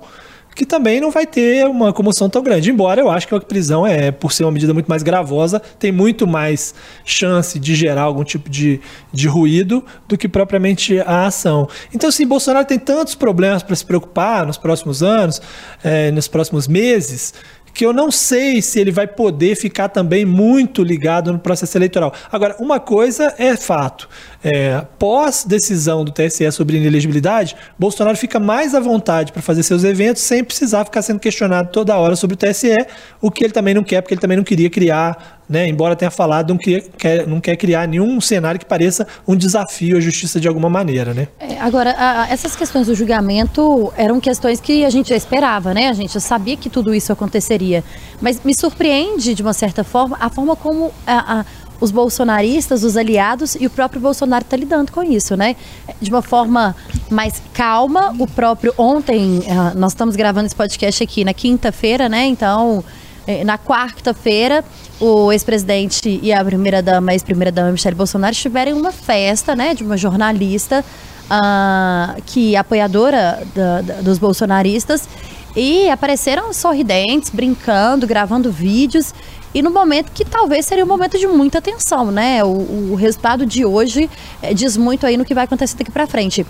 que 0.55 0.65
também 0.65 1.01
não 1.01 1.11
vai 1.11 1.27
ter 1.27 1.67
uma 1.67 1.93
comoção 1.93 2.31
tão 2.31 2.43
grande. 2.43 2.71
Embora 2.71 3.01
eu 3.01 3.11
acho 3.11 3.27
que 3.27 3.35
a 3.35 3.41
prisão 3.41 3.87
é, 3.87 4.11
por 4.11 4.33
ser 4.33 4.45
uma 4.45 4.53
medida 4.53 4.73
muito 4.73 4.87
mais 4.87 5.03
gravosa, 5.03 5.61
tem 5.79 5.91
muito 5.91 6.27
mais 6.27 6.75
chance 7.05 7.59
de 7.59 7.75
gerar 7.75 8.03
algum 8.03 8.23
tipo 8.23 8.49
de, 8.49 8.81
de 9.13 9.27
ruído 9.27 9.85
do 10.07 10.17
que 10.17 10.29
propriamente 10.29 11.01
a 11.01 11.27
ação. 11.27 11.69
Então, 11.93 12.09
assim, 12.09 12.27
Bolsonaro 12.27 12.67
tem 12.67 12.79
tantos 12.79 13.15
problemas 13.15 13.63
para 13.63 13.75
se 13.75 13.85
preocupar 13.85 14.47
nos 14.47 14.57
próximos 14.57 15.03
anos, 15.03 15.43
é, 15.83 16.11
nos 16.13 16.29
próximos 16.29 16.69
meses, 16.69 17.35
que 17.75 17.85
eu 17.85 17.93
não 17.93 18.11
sei 18.11 18.63
se 18.63 18.79
ele 18.79 18.93
vai 18.93 19.07
poder 19.07 19.57
ficar 19.57 19.89
também 19.89 20.25
muito 20.25 20.83
ligado 20.83 21.33
no 21.33 21.39
processo 21.41 21.77
eleitoral. 21.77 22.15
Agora, 22.31 22.57
uma 22.61 22.79
coisa 22.79 23.35
é 23.37 23.57
fato: 23.57 24.09
é, 24.45 24.85
pós 24.99 25.45
decisão 25.45 26.05
do 26.05 26.13
TSE 26.13 26.53
sobre 26.53 26.77
inelegibilidade, 26.77 27.57
Bolsonaro 27.79 28.17
fica 28.17 28.39
mais 28.39 28.75
à 28.75 28.81
vontade 28.81 29.33
para 29.33 29.41
fazer 29.41 29.63
seus 29.63 29.83
eventos 29.85 30.23
sem 30.23 30.45
precisar 30.45 30.85
ficar 30.85 31.01
sendo 31.01 31.19
questionado 31.19 31.71
toda 31.73 31.97
hora 31.97 32.15
sobre 32.15 32.35
o 32.35 32.37
TSE, 32.37 32.87
o 33.23 33.31
que 33.31 33.43
ele 33.43 33.55
também 33.55 33.73
não 33.73 33.83
quer, 33.83 34.03
porque 34.03 34.13
ele 34.13 34.21
também 34.21 34.37
não 34.37 34.45
queria 34.45 34.69
criar 34.69 35.41
né, 35.49 35.69
embora 35.69 35.95
tenha 35.95 36.11
falado, 36.11 36.51
não 36.51 36.59
quer, 36.59 37.27
não 37.27 37.41
quer 37.41 37.57
criar 37.57 37.87
nenhum 37.87 38.21
cenário 38.21 38.59
que 38.59 38.65
pareça 38.65 39.07
um 39.27 39.37
desafio 39.37 39.97
à 39.97 40.01
justiça 40.01 40.41
de 40.41 40.49
alguma 40.49 40.71
maneira, 40.71 41.13
né? 41.13 41.29
É, 41.39 41.59
agora, 41.61 41.91
a, 41.91 42.23
a, 42.23 42.29
essas 42.31 42.57
questões 42.57 42.87
do 42.87 42.95
julgamento 42.95 43.93
eram 43.97 44.19
questões 44.21 44.61
que 44.61 44.85
a 44.85 44.91
gente 44.91 45.11
já 45.11 45.17
esperava, 45.17 45.75
né? 45.75 45.89
A 45.89 45.93
gente 45.93 46.15
já 46.15 46.21
sabia 46.21 46.57
que 46.57 46.71
tudo 46.71 46.95
isso 46.95 47.13
aconteceria. 47.13 47.85
Mas 48.21 48.43
me 48.43 48.55
surpreende, 48.59 49.35
de 49.35 49.43
uma 49.43 49.53
certa 49.53 49.85
forma, 49.85 50.17
a 50.19 50.31
forma 50.31 50.57
como 50.57 50.93
a, 51.07 51.45
os 51.81 51.91
bolsonaristas, 51.91 52.85
os 52.85 52.97
aliados 52.97 53.57
e 53.57 53.67
o 53.67 53.71
próprio 53.71 54.01
Bolsonaro 54.01 54.45
está 54.45 54.57
lidando 54.57 54.93
com 54.93 55.03
isso, 55.03 55.37
né? 55.37 55.57
De 56.01 56.11
uma 56.11 56.23
forma 56.23 56.75
mais 57.11 57.43
calma. 57.53 58.15
O 58.19 58.27
próprio 58.27 58.73
ontem, 58.79 59.41
uh, 59.41 59.77
nós 59.77 59.93
estamos 59.93 60.17
gravando 60.17 60.47
esse 60.47 60.57
podcast 60.57 61.03
aqui 61.03 61.25
na 61.25 61.35
quinta-feira, 61.35 62.09
né? 62.09 62.27
Então 62.27 62.85
é, 63.27 63.43
na 63.43 63.57
quarta-feira, 63.57 64.63
o 65.01 65.33
ex-presidente 65.33 66.21
e 66.23 66.33
a 66.33 66.45
primeira-dama, 66.45 67.13
ex-primeira-dama 67.13 67.73
Michele 67.73 67.95
Bolsonaro 67.95 68.33
estiveram 68.33 68.73
em 68.73 68.75
uma 68.75 68.93
festa, 68.93 69.57
né, 69.57 69.75
de 69.75 69.83
uma 69.83 69.97
jornalista 69.97 70.85
uh, 71.25 72.23
que 72.27 72.55
é 72.55 72.59
apoiadora 72.59 73.43
da, 73.55 73.81
da, 73.81 73.95
dos 74.03 74.19
bolsonaristas 74.19 75.09
e 75.57 75.89
apareceram 75.89 76.53
sorridentes, 76.53 77.31
brincando, 77.31 78.07
gravando 78.07 78.51
vídeos 78.51 79.15
e 79.55 79.63
no 79.63 79.71
momento 79.71 80.11
que 80.11 80.25
talvez 80.25 80.67
seria 80.67 80.85
um 80.85 80.89
momento 80.89 81.17
de 81.17 81.27
muita 81.29 81.63
tensão, 81.63 82.11
né? 82.11 82.43
O, 82.43 82.93
o 82.93 82.95
resultado 82.97 83.47
de 83.47 83.65
hoje 83.65 84.11
é, 84.43 84.53
diz 84.53 84.77
muito 84.77 85.07
aí 85.07 85.17
no 85.17 85.25
que 85.25 85.33
vai 85.33 85.45
acontecer 85.45 85.77
daqui 85.77 85.93
para 85.93 86.07
frente. 86.07 86.45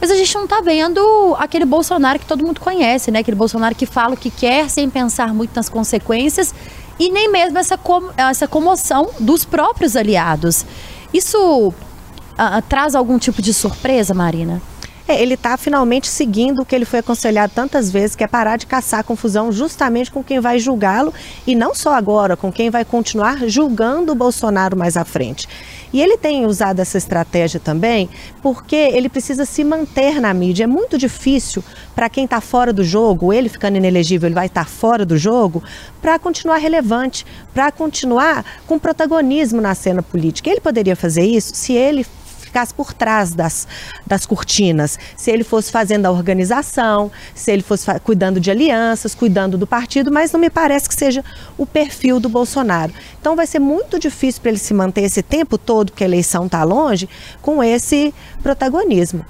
Mas 0.00 0.10
a 0.10 0.14
gente 0.14 0.34
não 0.34 0.46
tá 0.46 0.60
vendo 0.60 1.00
aquele 1.38 1.64
Bolsonaro 1.64 2.18
que 2.18 2.26
todo 2.26 2.44
mundo 2.44 2.60
conhece, 2.60 3.10
né? 3.10 3.20
Aquele 3.20 3.36
Bolsonaro 3.36 3.74
que 3.74 3.86
fala 3.86 4.14
o 4.14 4.16
que 4.16 4.30
quer 4.30 4.70
sem 4.70 4.88
pensar 4.88 5.34
muito 5.34 5.54
nas 5.56 5.68
consequências 5.68 6.54
e 6.98 7.10
nem 7.10 7.28
mesmo 7.28 7.58
essa, 7.58 7.76
com, 7.76 8.10
essa 8.16 8.46
comoção 8.46 9.10
dos 9.18 9.44
próprios 9.44 9.96
aliados. 9.96 10.64
Isso 11.12 11.68
uh, 11.68 12.62
traz 12.68 12.94
algum 12.94 13.18
tipo 13.18 13.42
de 13.42 13.52
surpresa, 13.52 14.14
Marina? 14.14 14.62
É, 15.06 15.20
ele 15.20 15.34
está 15.34 15.56
finalmente 15.58 16.08
seguindo 16.08 16.62
o 16.62 16.64
que 16.64 16.74
ele 16.74 16.86
foi 16.86 17.00
aconselhado 17.00 17.52
tantas 17.54 17.90
vezes, 17.90 18.16
que 18.16 18.24
é 18.24 18.26
parar 18.26 18.56
de 18.56 18.66
caçar 18.66 19.04
confusão 19.04 19.52
justamente 19.52 20.10
com 20.10 20.24
quem 20.24 20.40
vai 20.40 20.58
julgá-lo 20.58 21.12
e 21.46 21.54
não 21.54 21.74
só 21.74 21.94
agora, 21.94 22.38
com 22.38 22.50
quem 22.50 22.70
vai 22.70 22.86
continuar 22.86 23.46
julgando 23.46 24.12
o 24.12 24.14
Bolsonaro 24.14 24.76
mais 24.76 24.96
à 24.96 25.04
frente. 25.04 25.46
E 25.92 26.00
ele 26.00 26.16
tem 26.16 26.46
usado 26.46 26.80
essa 26.80 26.96
estratégia 26.96 27.60
também 27.60 28.08
porque 28.42 28.74
ele 28.74 29.10
precisa 29.10 29.44
se 29.44 29.62
manter 29.62 30.20
na 30.22 30.32
mídia. 30.32 30.64
É 30.64 30.66
muito 30.66 30.96
difícil 30.96 31.62
para 31.94 32.08
quem 32.08 32.24
está 32.24 32.40
fora 32.40 32.72
do 32.72 32.82
jogo, 32.82 33.30
ele 33.30 33.50
ficando 33.50 33.76
inelegível, 33.76 34.26
ele 34.26 34.34
vai 34.34 34.46
estar 34.46 34.64
tá 34.64 34.70
fora 34.70 35.04
do 35.04 35.18
jogo, 35.18 35.62
para 36.00 36.18
continuar 36.18 36.56
relevante, 36.56 37.26
para 37.52 37.70
continuar 37.70 38.44
com 38.66 38.78
protagonismo 38.78 39.60
na 39.60 39.74
cena 39.74 40.02
política. 40.02 40.50
Ele 40.50 40.60
poderia 40.60 40.96
fazer 40.96 41.24
isso 41.24 41.54
se 41.54 41.74
ele 41.74 42.06
ficasse 42.54 42.72
por 42.72 42.94
trás 42.94 43.34
das, 43.34 43.66
das 44.06 44.24
cortinas, 44.24 44.96
se 45.16 45.32
ele 45.32 45.42
fosse 45.42 45.72
fazendo 45.72 46.06
a 46.06 46.10
organização, 46.12 47.10
se 47.34 47.50
ele 47.50 47.62
fosse 47.62 47.86
cuidando 48.04 48.38
de 48.38 48.48
alianças, 48.48 49.12
cuidando 49.12 49.58
do 49.58 49.66
partido, 49.66 50.12
mas 50.12 50.30
não 50.30 50.38
me 50.38 50.48
parece 50.48 50.88
que 50.88 50.94
seja 50.94 51.24
o 51.58 51.66
perfil 51.66 52.20
do 52.20 52.28
Bolsonaro. 52.28 52.92
Então 53.20 53.34
vai 53.34 53.48
ser 53.48 53.58
muito 53.58 53.98
difícil 53.98 54.40
para 54.40 54.52
ele 54.52 54.60
se 54.60 54.72
manter 54.72 55.00
esse 55.00 55.20
tempo 55.20 55.58
todo, 55.58 55.90
porque 55.90 56.04
a 56.04 56.06
eleição 56.06 56.46
está 56.46 56.62
longe, 56.62 57.08
com 57.42 57.62
esse 57.62 58.14
protagonismo. 58.40 59.26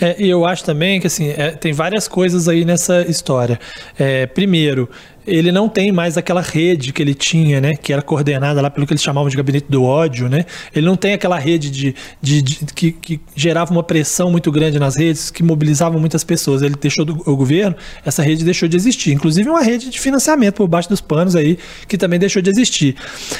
É, 0.00 0.14
eu 0.18 0.44
acho 0.44 0.62
também 0.62 1.00
que 1.00 1.06
assim, 1.06 1.30
é, 1.30 1.50
tem 1.50 1.72
várias 1.72 2.06
coisas 2.06 2.48
aí 2.48 2.64
nessa 2.64 3.02
história. 3.02 3.58
É, 3.98 4.26
primeiro, 4.26 4.88
ele 5.26 5.50
não 5.50 5.68
tem 5.68 5.90
mais 5.90 6.16
aquela 6.16 6.40
rede 6.40 6.92
que 6.92 7.02
ele 7.02 7.14
tinha, 7.14 7.60
né? 7.60 7.74
Que 7.74 7.92
era 7.92 8.02
coordenada 8.02 8.60
lá 8.60 8.70
pelo 8.70 8.86
que 8.86 8.92
eles 8.92 9.02
chamavam 9.02 9.28
de 9.28 9.36
gabinete 9.36 9.66
do 9.68 9.82
ódio, 9.82 10.28
né? 10.28 10.44
Ele 10.74 10.86
não 10.86 10.96
tem 10.96 11.14
aquela 11.14 11.38
rede 11.38 11.70
de, 11.70 11.94
de, 12.22 12.42
de 12.42 12.56
que, 12.74 12.92
que, 12.92 13.20
gerava 13.34 13.72
uma 13.72 13.82
pressão 13.82 14.30
muito 14.30 14.52
grande 14.52 14.78
nas 14.78 14.96
redes, 14.96 15.30
que 15.30 15.42
mobilizava 15.42 15.98
muitas 15.98 16.22
pessoas. 16.22 16.62
Ele 16.62 16.76
deixou 16.80 17.04
do, 17.04 17.22
o 17.26 17.36
governo, 17.36 17.74
essa 18.04 18.22
rede 18.22 18.44
deixou 18.44 18.68
de 18.68 18.76
existir. 18.76 19.12
Inclusive 19.12 19.48
uma 19.48 19.62
rede 19.62 19.90
de 19.90 19.98
financiamento 19.98 20.54
por 20.54 20.68
baixo 20.68 20.88
dos 20.88 21.00
panos 21.00 21.34
aí, 21.34 21.58
que 21.88 21.98
também 21.98 22.18
deixou 22.18 22.40
de 22.40 22.50
existir. 22.50 22.96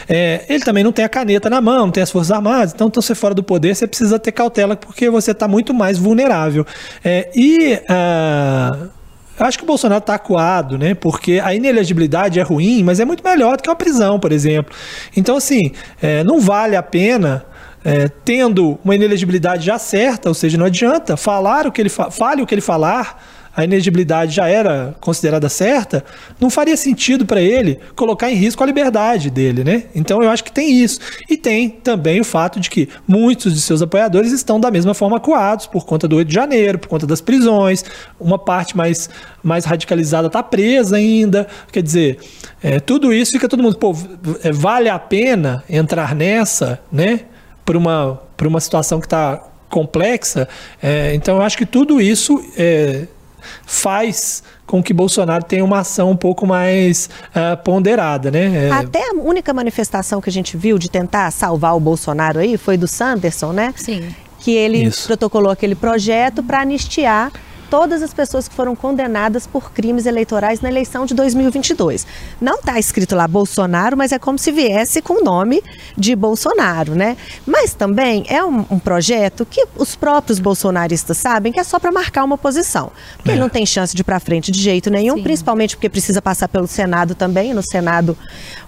É, 0.08 0.44
ele 0.48 0.64
também 0.64 0.82
não 0.82 0.92
tem 0.92 1.04
a 1.04 1.08
caneta 1.08 1.48
na 1.48 1.60
mão, 1.60 1.86
não 1.86 1.92
tem 1.92 2.02
as 2.02 2.10
Forças 2.10 2.32
Armadas, 2.32 2.72
então, 2.74 2.88
então 2.88 3.00
você 3.00 3.14
fora 3.14 3.34
do 3.34 3.42
poder, 3.42 3.74
você 3.74 3.86
precisa 3.86 4.18
ter 4.18 4.32
cautela, 4.32 4.76
porque 4.76 5.08
você 5.08 5.30
está 5.30 5.46
muito 5.46 5.72
mais 5.72 5.98
vulnerável. 5.98 6.66
É, 7.04 7.30
e. 7.34 7.80
Uh, 7.88 8.95
acho 9.38 9.58
que 9.58 9.64
o 9.64 9.66
Bolsonaro 9.66 9.98
está 9.98 10.14
acuado, 10.14 10.78
né? 10.78 10.94
Porque 10.94 11.40
a 11.42 11.54
inelegibilidade 11.54 12.40
é 12.40 12.42
ruim, 12.42 12.82
mas 12.82 13.00
é 13.00 13.04
muito 13.04 13.22
melhor 13.22 13.56
do 13.56 13.62
que 13.62 13.68
uma 13.68 13.76
prisão, 13.76 14.18
por 14.18 14.32
exemplo. 14.32 14.74
Então, 15.16 15.36
assim, 15.36 15.72
é, 16.00 16.24
não 16.24 16.40
vale 16.40 16.76
a 16.76 16.82
pena. 16.82 17.44
É, 17.84 18.08
tendo 18.24 18.80
uma 18.84 18.96
inelegibilidade 18.96 19.64
já 19.64 19.78
certa, 19.78 20.28
ou 20.28 20.34
seja, 20.34 20.58
não 20.58 20.66
adianta 20.66 21.16
falar 21.16 21.68
o 21.68 21.72
que 21.72 21.80
ele 21.80 21.88
fa 21.88 22.10
fale 22.10 22.42
o 22.42 22.46
que 22.46 22.52
ele 22.52 22.60
falar, 22.60 23.22
a 23.56 23.64
inegibilidade 23.64 24.34
já 24.34 24.46
era 24.46 24.94
considerada 25.00 25.48
certa, 25.48 26.04
não 26.38 26.50
faria 26.50 26.76
sentido 26.76 27.24
para 27.24 27.40
ele 27.40 27.80
colocar 27.94 28.30
em 28.30 28.34
risco 28.34 28.62
a 28.62 28.66
liberdade 28.66 29.30
dele, 29.30 29.64
né? 29.64 29.84
Então 29.94 30.22
eu 30.22 30.28
acho 30.28 30.44
que 30.44 30.52
tem 30.52 30.82
isso. 30.82 31.00
E 31.28 31.38
tem 31.38 31.70
também 31.70 32.20
o 32.20 32.24
fato 32.24 32.60
de 32.60 32.68
que 32.68 32.86
muitos 33.08 33.54
de 33.54 33.60
seus 33.62 33.80
apoiadores 33.80 34.30
estão 34.30 34.60
da 34.60 34.70
mesma 34.70 34.92
forma 34.92 35.16
acuados 35.16 35.66
por 35.66 35.86
conta 35.86 36.06
do 36.06 36.16
8 36.16 36.28
de 36.28 36.34
janeiro, 36.34 36.78
por 36.78 36.88
conta 36.88 37.06
das 37.06 37.22
prisões, 37.22 37.82
uma 38.20 38.38
parte 38.38 38.76
mais, 38.76 39.08
mais 39.42 39.64
radicalizada 39.64 40.26
está 40.26 40.42
presa 40.42 40.96
ainda. 40.96 41.46
Quer 41.72 41.82
dizer, 41.82 42.18
é, 42.62 42.78
tudo 42.78 43.10
isso 43.10 43.32
fica 43.32 43.48
todo 43.48 43.62
mundo, 43.62 43.78
pô, 43.78 43.96
é, 44.42 44.52
vale 44.52 44.90
a 44.90 44.98
pena 44.98 45.64
entrar 45.66 46.14
nessa, 46.14 46.78
né? 46.92 47.20
Por 47.64 47.74
uma, 47.74 48.20
por 48.36 48.46
uma 48.46 48.60
situação 48.60 49.00
que 49.00 49.06
está 49.06 49.42
complexa. 49.70 50.46
É, 50.82 51.14
então 51.14 51.36
eu 51.36 51.42
acho 51.42 51.56
que 51.56 51.66
tudo 51.66 52.00
isso 52.00 52.44
é, 52.56 53.06
faz 53.64 54.42
com 54.66 54.82
que 54.82 54.92
Bolsonaro 54.92 55.44
tenha 55.44 55.64
uma 55.64 55.80
ação 55.80 56.10
um 56.10 56.16
pouco 56.16 56.46
mais 56.46 57.08
uh, 57.30 57.56
ponderada, 57.62 58.30
né? 58.30 58.68
É... 58.68 58.70
Até 58.70 59.10
a 59.10 59.14
única 59.14 59.54
manifestação 59.54 60.20
que 60.20 60.28
a 60.28 60.32
gente 60.32 60.56
viu 60.56 60.78
de 60.78 60.90
tentar 60.90 61.30
salvar 61.30 61.76
o 61.76 61.80
Bolsonaro 61.80 62.40
aí 62.40 62.56
foi 62.56 62.76
do 62.76 62.88
Sanderson, 62.88 63.52
né? 63.52 63.72
Sim. 63.76 64.14
Que 64.40 64.52
ele 64.52 64.84
Isso. 64.84 65.06
protocolou 65.06 65.50
aquele 65.50 65.74
projeto 65.74 66.42
para 66.42 66.60
anistiar 66.60 67.32
todas 67.70 68.02
as 68.02 68.12
pessoas 68.12 68.48
que 68.48 68.54
foram 68.54 68.74
condenadas 68.74 69.46
por 69.46 69.72
crimes 69.72 70.06
eleitorais 70.06 70.60
na 70.60 70.68
eleição 70.68 71.06
de 71.06 71.14
2022. 71.14 72.06
Não 72.40 72.56
está 72.56 72.78
escrito 72.78 73.14
lá 73.14 73.26
Bolsonaro, 73.26 73.96
mas 73.96 74.12
é 74.12 74.18
como 74.18 74.38
se 74.38 74.50
viesse 74.52 75.02
com 75.02 75.20
o 75.20 75.24
nome 75.24 75.62
de 75.96 76.14
Bolsonaro, 76.14 76.94
né? 76.94 77.16
Mas 77.46 77.74
também 77.74 78.24
é 78.28 78.44
um, 78.44 78.64
um 78.70 78.78
projeto 78.78 79.46
que 79.46 79.66
os 79.76 79.94
próprios 79.96 80.38
bolsonaristas 80.38 81.16
sabem 81.18 81.52
que 81.52 81.60
é 81.60 81.64
só 81.64 81.78
para 81.78 81.92
marcar 81.92 82.24
uma 82.24 82.38
posição. 82.38 82.90
Porque 83.16 83.30
é. 83.30 83.32
ele 83.34 83.40
não 83.40 83.48
tem 83.48 83.66
chance 83.66 83.94
de 83.94 84.02
ir 84.02 84.04
para 84.04 84.20
frente 84.20 84.50
de 84.50 84.60
jeito 84.60 84.90
nenhum, 84.90 85.16
Sim. 85.16 85.22
principalmente 85.22 85.76
porque 85.76 85.88
precisa 85.88 86.22
passar 86.22 86.48
pelo 86.48 86.66
Senado 86.66 87.14
também. 87.14 87.54
No 87.54 87.62
Senado 87.62 88.16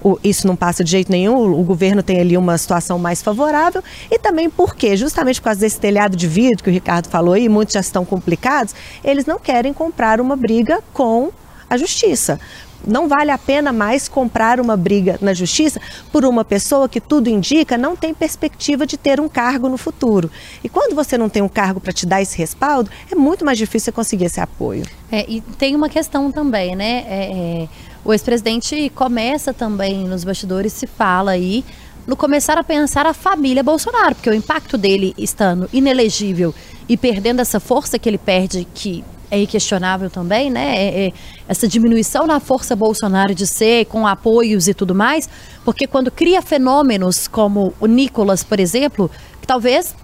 o, 0.02 0.18
isso 0.22 0.46
não 0.46 0.56
passa 0.56 0.84
de 0.84 0.90
jeito 0.90 1.10
nenhum, 1.10 1.34
o, 1.34 1.60
o 1.60 1.62
governo 1.64 2.02
tem 2.02 2.20
ali 2.20 2.36
uma 2.36 2.56
situação 2.58 2.98
mais 2.98 3.22
favorável. 3.22 3.82
E 4.10 4.18
também 4.18 4.48
porque, 4.48 4.96
justamente 4.96 5.40
por 5.40 5.46
causa 5.46 5.60
desse 5.60 5.78
telhado 5.78 6.16
de 6.16 6.26
vidro 6.26 6.62
que 6.62 6.70
o 6.70 6.72
Ricardo 6.72 7.08
falou 7.08 7.34
aí, 7.34 7.48
muitos 7.48 7.74
já 7.74 7.80
estão 7.80 8.04
complicados, 8.04 8.74
eles 9.02 9.26
não 9.26 9.38
querem 9.38 9.72
comprar 9.72 10.20
uma 10.20 10.36
briga 10.36 10.82
com 10.92 11.30
a 11.68 11.76
justiça. 11.76 12.40
Não 12.86 13.08
vale 13.08 13.30
a 13.30 13.38
pena 13.38 13.72
mais 13.72 14.08
comprar 14.08 14.60
uma 14.60 14.76
briga 14.76 15.18
na 15.20 15.34
justiça 15.34 15.80
por 16.12 16.24
uma 16.24 16.44
pessoa 16.44 16.88
que 16.88 17.00
tudo 17.00 17.28
indica 17.28 17.76
não 17.76 17.96
tem 17.96 18.14
perspectiva 18.14 18.86
de 18.86 18.96
ter 18.96 19.20
um 19.20 19.28
cargo 19.28 19.68
no 19.68 19.76
futuro. 19.76 20.30
E 20.62 20.68
quando 20.68 20.94
você 20.94 21.18
não 21.18 21.28
tem 21.28 21.42
um 21.42 21.48
cargo 21.48 21.80
para 21.80 21.92
te 21.92 22.06
dar 22.06 22.22
esse 22.22 22.38
respaldo, 22.38 22.90
é 23.10 23.14
muito 23.14 23.44
mais 23.44 23.58
difícil 23.58 23.92
conseguir 23.92 24.26
esse 24.26 24.40
apoio. 24.40 24.84
É, 25.10 25.28
e 25.28 25.40
tem 25.40 25.74
uma 25.74 25.88
questão 25.88 26.30
também, 26.30 26.76
né? 26.76 27.04
É, 27.08 27.64
é, 27.64 27.68
o 28.04 28.12
ex-presidente 28.12 28.90
começa 28.94 29.52
também 29.52 30.04
nos 30.04 30.22
bastidores, 30.22 30.72
se 30.72 30.86
fala 30.86 31.32
aí 31.32 31.64
no 32.08 32.16
começar 32.16 32.56
a 32.56 32.64
pensar 32.64 33.06
a 33.06 33.12
família 33.12 33.62
Bolsonaro, 33.62 34.14
porque 34.14 34.30
o 34.30 34.34
impacto 34.34 34.78
dele 34.78 35.12
estando 35.18 35.68
inelegível 35.70 36.54
e 36.88 36.96
perdendo 36.96 37.40
essa 37.40 37.60
força 37.60 37.98
que 37.98 38.08
ele 38.08 38.16
perde, 38.16 38.66
que 38.74 39.04
é 39.30 39.42
inquestionável 39.42 40.08
também, 40.08 40.50
né? 40.50 40.74
É, 40.74 41.06
é, 41.08 41.12
essa 41.46 41.68
diminuição 41.68 42.26
na 42.26 42.40
força 42.40 42.74
Bolsonaro 42.74 43.34
de 43.34 43.46
ser, 43.46 43.84
com 43.84 44.06
apoios 44.06 44.68
e 44.68 44.72
tudo 44.72 44.94
mais, 44.94 45.28
porque 45.66 45.86
quando 45.86 46.10
cria 46.10 46.40
fenômenos 46.40 47.28
como 47.28 47.74
o 47.78 47.84
Nicolas, 47.84 48.42
por 48.42 48.58
exemplo, 48.58 49.10
que 49.38 49.46
talvez 49.46 49.94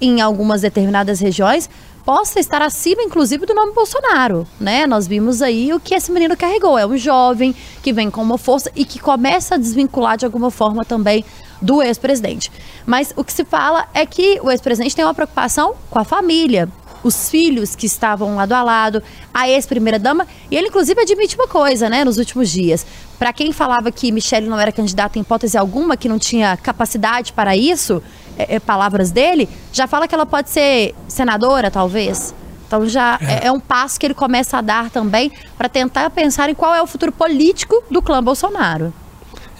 em 0.00 0.20
algumas 0.20 0.62
determinadas 0.62 1.20
regiões 1.20 1.70
possa 2.04 2.38
estar 2.38 2.60
acima, 2.60 3.02
inclusive, 3.02 3.46
do 3.46 3.54
nome 3.54 3.72
Bolsonaro, 3.72 4.46
né? 4.60 4.86
Nós 4.86 5.06
vimos 5.06 5.40
aí 5.40 5.72
o 5.72 5.80
que 5.80 5.94
esse 5.94 6.12
menino 6.12 6.36
carregou. 6.36 6.76
É 6.76 6.84
um 6.84 6.96
jovem 6.96 7.54
que 7.82 7.92
vem 7.92 8.10
com 8.10 8.22
uma 8.22 8.36
força 8.36 8.70
e 8.76 8.84
que 8.84 8.98
começa 8.98 9.54
a 9.54 9.58
desvincular 9.58 10.16
de 10.16 10.26
alguma 10.26 10.50
forma 10.50 10.84
também 10.84 11.24
do 11.64 11.82
ex-presidente. 11.82 12.52
Mas 12.84 13.12
o 13.16 13.24
que 13.24 13.32
se 13.32 13.44
fala 13.44 13.86
é 13.94 14.04
que 14.04 14.38
o 14.42 14.50
ex-presidente 14.50 14.94
tem 14.94 15.04
uma 15.04 15.14
preocupação 15.14 15.74
com 15.90 15.98
a 15.98 16.04
família, 16.04 16.68
os 17.02 17.30
filhos 17.30 17.74
que 17.74 17.86
estavam 17.86 18.36
lado 18.36 18.52
a 18.52 18.62
lado, 18.62 19.02
a 19.32 19.48
ex-primeira-dama, 19.48 20.26
e 20.50 20.56
ele 20.56 20.68
inclusive 20.68 21.00
admite 21.00 21.36
uma 21.36 21.48
coisa, 21.48 21.88
né, 21.88 22.04
nos 22.04 22.18
últimos 22.18 22.50
dias. 22.50 22.86
Para 23.18 23.32
quem 23.32 23.52
falava 23.52 23.90
que 23.90 24.12
Michele 24.12 24.46
não 24.46 24.60
era 24.60 24.72
candidata 24.72 25.18
em 25.18 25.22
hipótese 25.22 25.56
alguma, 25.56 25.96
que 25.96 26.08
não 26.08 26.18
tinha 26.18 26.56
capacidade 26.56 27.32
para 27.32 27.56
isso, 27.56 28.02
é, 28.38 28.56
é, 28.56 28.60
palavras 28.60 29.10
dele, 29.10 29.48
já 29.72 29.86
fala 29.86 30.06
que 30.06 30.14
ela 30.14 30.26
pode 30.26 30.50
ser 30.50 30.94
senadora, 31.08 31.70
talvez. 31.70 32.34
Então 32.66 32.86
já 32.86 33.18
é. 33.22 33.44
é, 33.44 33.46
é 33.46 33.52
um 33.52 33.60
passo 33.60 33.98
que 33.98 34.06
ele 34.06 34.14
começa 34.14 34.58
a 34.58 34.60
dar 34.60 34.90
também 34.90 35.32
para 35.56 35.68
tentar 35.68 36.10
pensar 36.10 36.50
em 36.50 36.54
qual 36.54 36.74
é 36.74 36.82
o 36.82 36.86
futuro 36.86 37.12
político 37.12 37.82
do 37.90 38.02
clã 38.02 38.22
Bolsonaro. 38.22 38.92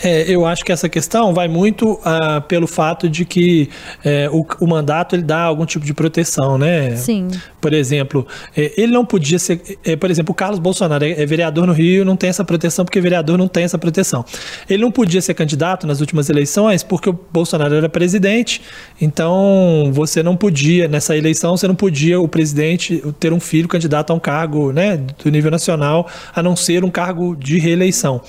É, 0.05 0.31
eu 0.31 0.45
acho 0.45 0.63
que 0.63 0.71
essa 0.71 0.87
questão 0.87 1.33
vai 1.33 1.49
muito 1.49 1.99
ah, 2.05 2.43
pelo 2.43 2.67
fato 2.67 3.09
de 3.09 3.25
que 3.25 3.71
é, 4.05 4.29
o, 4.31 4.47
o, 4.61 4.67
mandato 4.67 5.17
ele 5.17 5.23
dá 5.23 5.41
algum 5.41 5.65
tipo 5.65 5.87
de 5.87 5.95
proteção, 5.95 6.59
né? 6.59 6.95
Sim. 6.95 7.29
Por 7.59 7.73
exemplo, 7.73 8.27
é, 8.55 8.71
ele 8.77 8.93
não 8.93 9.07
podia 9.07 9.39
ser. 9.39 9.79
É, 9.83 9.97
por 9.97 10.11
exemplo, 10.11 10.33
o 10.33 10.35
Carlos 10.35 10.59
Bolsonaro 10.59 11.03
é, 11.03 11.13
é, 11.13 11.25
vereador 11.25 11.67
no 11.67 11.73
Rio, 11.73 12.05
não 12.05 12.17
tem 12.17 12.29
essa 12.29 12.45
proteção 12.45 12.85
porque 12.85 13.01
vereador 13.01 13.39
não 13.39 13.49
tem 13.49 13.65
essa 13.65 13.79
proteção. 13.79 14.27
Ele 14.69 14.83
não 14.83 14.93
podia 14.93 15.23
ser 15.23 15.33
candidato 15.33 15.87
nas 15.87 16.01
últimas 16.01 16.29
eleições 16.29 16.83
porque 16.83 17.09
o 17.09 17.19
Bolsonaro 17.33 17.75
era 17.75 17.89
presidente, 17.89 18.61
então 19.01 19.91
você 19.91 20.23
não 20.23 20.37
podia, 20.37 20.87
nessa 20.87 21.17
eleição, 21.17 21.57
você 21.57 21.67
não 21.67 21.75
podia 21.75 22.21
o 22.21 22.29
presidente 22.29 23.03
ter 23.19 23.33
um 23.33 23.41
filho 23.41 23.69
candidato 23.69 24.11
a 24.11 24.15
um 24.15 24.21
cargo 24.21 24.71
né, 24.71 24.99
do 25.25 25.31
nível 25.31 25.51
nacional, 25.51 26.07
a 26.35 26.43
não 26.43 26.55
ser 26.55 26.85
um 26.85 26.91
cargo 26.91 27.35
de 27.35 27.59
reeleição. 27.59 28.21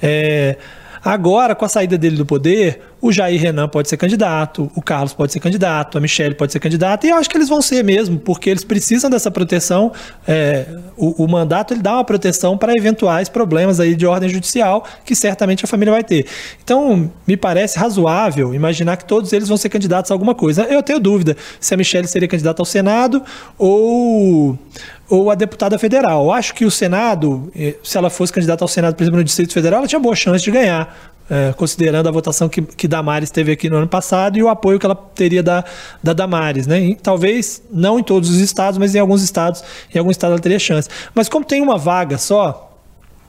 É. 0.00 0.56
Agora, 1.04 1.54
com 1.54 1.64
a 1.64 1.68
saída 1.68 1.98
dele 1.98 2.16
do 2.16 2.24
poder, 2.24 2.80
o 2.98 3.12
Jair 3.12 3.38
Renan 3.38 3.68
pode 3.68 3.90
ser 3.90 3.98
candidato, 3.98 4.70
o 4.74 4.80
Carlos 4.80 5.12
pode 5.12 5.30
ser 5.30 5.38
candidato, 5.38 5.98
a 5.98 6.00
Michelle 6.00 6.34
pode 6.34 6.52
ser 6.52 6.58
candidata, 6.58 7.06
e 7.06 7.10
eu 7.10 7.16
acho 7.16 7.28
que 7.28 7.36
eles 7.36 7.50
vão 7.50 7.60
ser 7.60 7.84
mesmo, 7.84 8.18
porque 8.18 8.48
eles 8.48 8.64
precisam 8.64 9.10
dessa 9.10 9.30
proteção. 9.30 9.92
É, 10.26 10.66
o, 10.96 11.24
o, 11.24 11.28
mandato 11.28 11.74
ele 11.74 11.82
dá 11.82 11.96
uma 11.96 12.04
proteção 12.04 12.56
para 12.56 12.72
eventuais 12.72 13.28
problemas 13.28 13.78
aí 13.78 13.94
de 13.94 14.06
ordem 14.06 14.30
judicial 14.30 14.86
que 15.04 15.14
certamente 15.14 15.66
a 15.66 15.68
família 15.68 15.92
vai 15.92 16.02
ter. 16.02 16.26
Então, 16.62 17.10
me 17.26 17.36
parece 17.36 17.78
razoável 17.78 18.54
imaginar 18.54 18.96
que 18.96 19.04
todos 19.04 19.34
eles 19.34 19.48
vão 19.48 19.58
ser 19.58 19.68
candidatos 19.68 20.10
a 20.10 20.14
alguma 20.14 20.34
coisa. 20.34 20.62
Eu 20.62 20.82
tenho 20.82 20.98
dúvida 20.98 21.36
se 21.60 21.74
a 21.74 21.76
Michelle 21.76 22.08
seria 22.08 22.26
candidata 22.26 22.62
ao 22.62 22.66
Senado 22.66 23.22
ou 23.58 24.58
ou 25.08 25.30
a 25.30 25.34
deputada 25.34 25.78
federal. 25.78 26.24
Eu 26.24 26.32
acho 26.32 26.54
que 26.54 26.64
o 26.64 26.70
Senado, 26.70 27.50
eh, 27.54 27.76
se 27.82 27.96
ela 27.96 28.10
fosse 28.10 28.32
candidata 28.32 28.64
ao 28.64 28.68
Senado, 28.68 28.94
por 28.94 29.02
exemplo, 29.02 29.18
no 29.18 29.24
Distrito 29.24 29.52
Federal, 29.52 29.80
ela 29.80 29.88
tinha 29.88 30.00
boa 30.00 30.14
chance 30.14 30.44
de 30.44 30.50
ganhar, 30.50 31.12
é, 31.28 31.52
considerando 31.56 32.08
a 32.08 32.12
votação 32.12 32.48
que, 32.48 32.60
que 32.60 32.86
Damares 32.86 33.30
teve 33.30 33.52
aqui 33.52 33.70
no 33.70 33.76
ano 33.76 33.88
passado 33.88 34.36
e 34.36 34.42
o 34.42 34.48
apoio 34.48 34.78
que 34.78 34.84
ela 34.84 34.94
teria 34.94 35.42
da, 35.42 35.64
da 36.02 36.12
Damares. 36.12 36.66
Né? 36.66 36.80
E, 36.80 36.94
talvez 36.94 37.62
não 37.70 37.98
em 37.98 38.02
todos 38.02 38.30
os 38.30 38.38
estados, 38.38 38.78
mas 38.78 38.94
em 38.94 38.98
alguns 38.98 39.22
estados, 39.22 39.64
em 39.94 39.98
alguns 39.98 40.12
estados 40.12 40.32
ela 40.34 40.42
teria 40.42 40.58
chance. 40.58 40.88
Mas 41.14 41.28
como 41.28 41.44
tem 41.44 41.62
uma 41.62 41.78
vaga 41.78 42.18
só, 42.18 42.73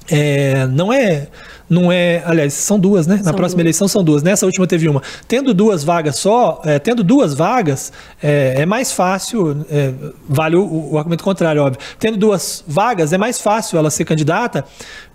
é, 0.09 0.67
não 0.67 0.91
é 0.91 1.27
não 1.69 1.91
é. 1.91 2.21
Aliás, 2.25 2.53
são 2.53 2.79
duas, 2.79 3.07
né? 3.07 3.21
Na 3.24 3.33
próxima 3.33 3.57
duas. 3.57 3.65
eleição 3.65 3.88
são 3.88 4.03
duas. 4.03 4.21
Nessa 4.24 4.45
última 4.45 4.67
teve 4.67 4.88
uma. 4.88 5.01
Tendo 5.27 5.53
duas 5.53 5.83
vagas 5.83 6.17
só, 6.17 6.62
é, 6.63 6.79
tendo 6.79 7.03
duas 7.03 7.33
vagas, 7.33 7.91
é, 8.21 8.55
é 8.57 8.65
mais 8.65 8.91
fácil. 8.91 9.65
É, 9.69 9.91
vale 10.27 10.55
o, 10.55 10.91
o, 10.91 10.97
argumento 10.97 11.24
contrário, 11.24 11.62
óbvio. 11.62 11.79
Tendo 12.00 12.17
duas 12.17 12.63
vagas, 12.67 13.13
é 13.13 13.17
mais 13.17 13.39
fácil 13.39 13.77
ela 13.77 13.89
ser 13.89 14.05
candidata, 14.05 14.63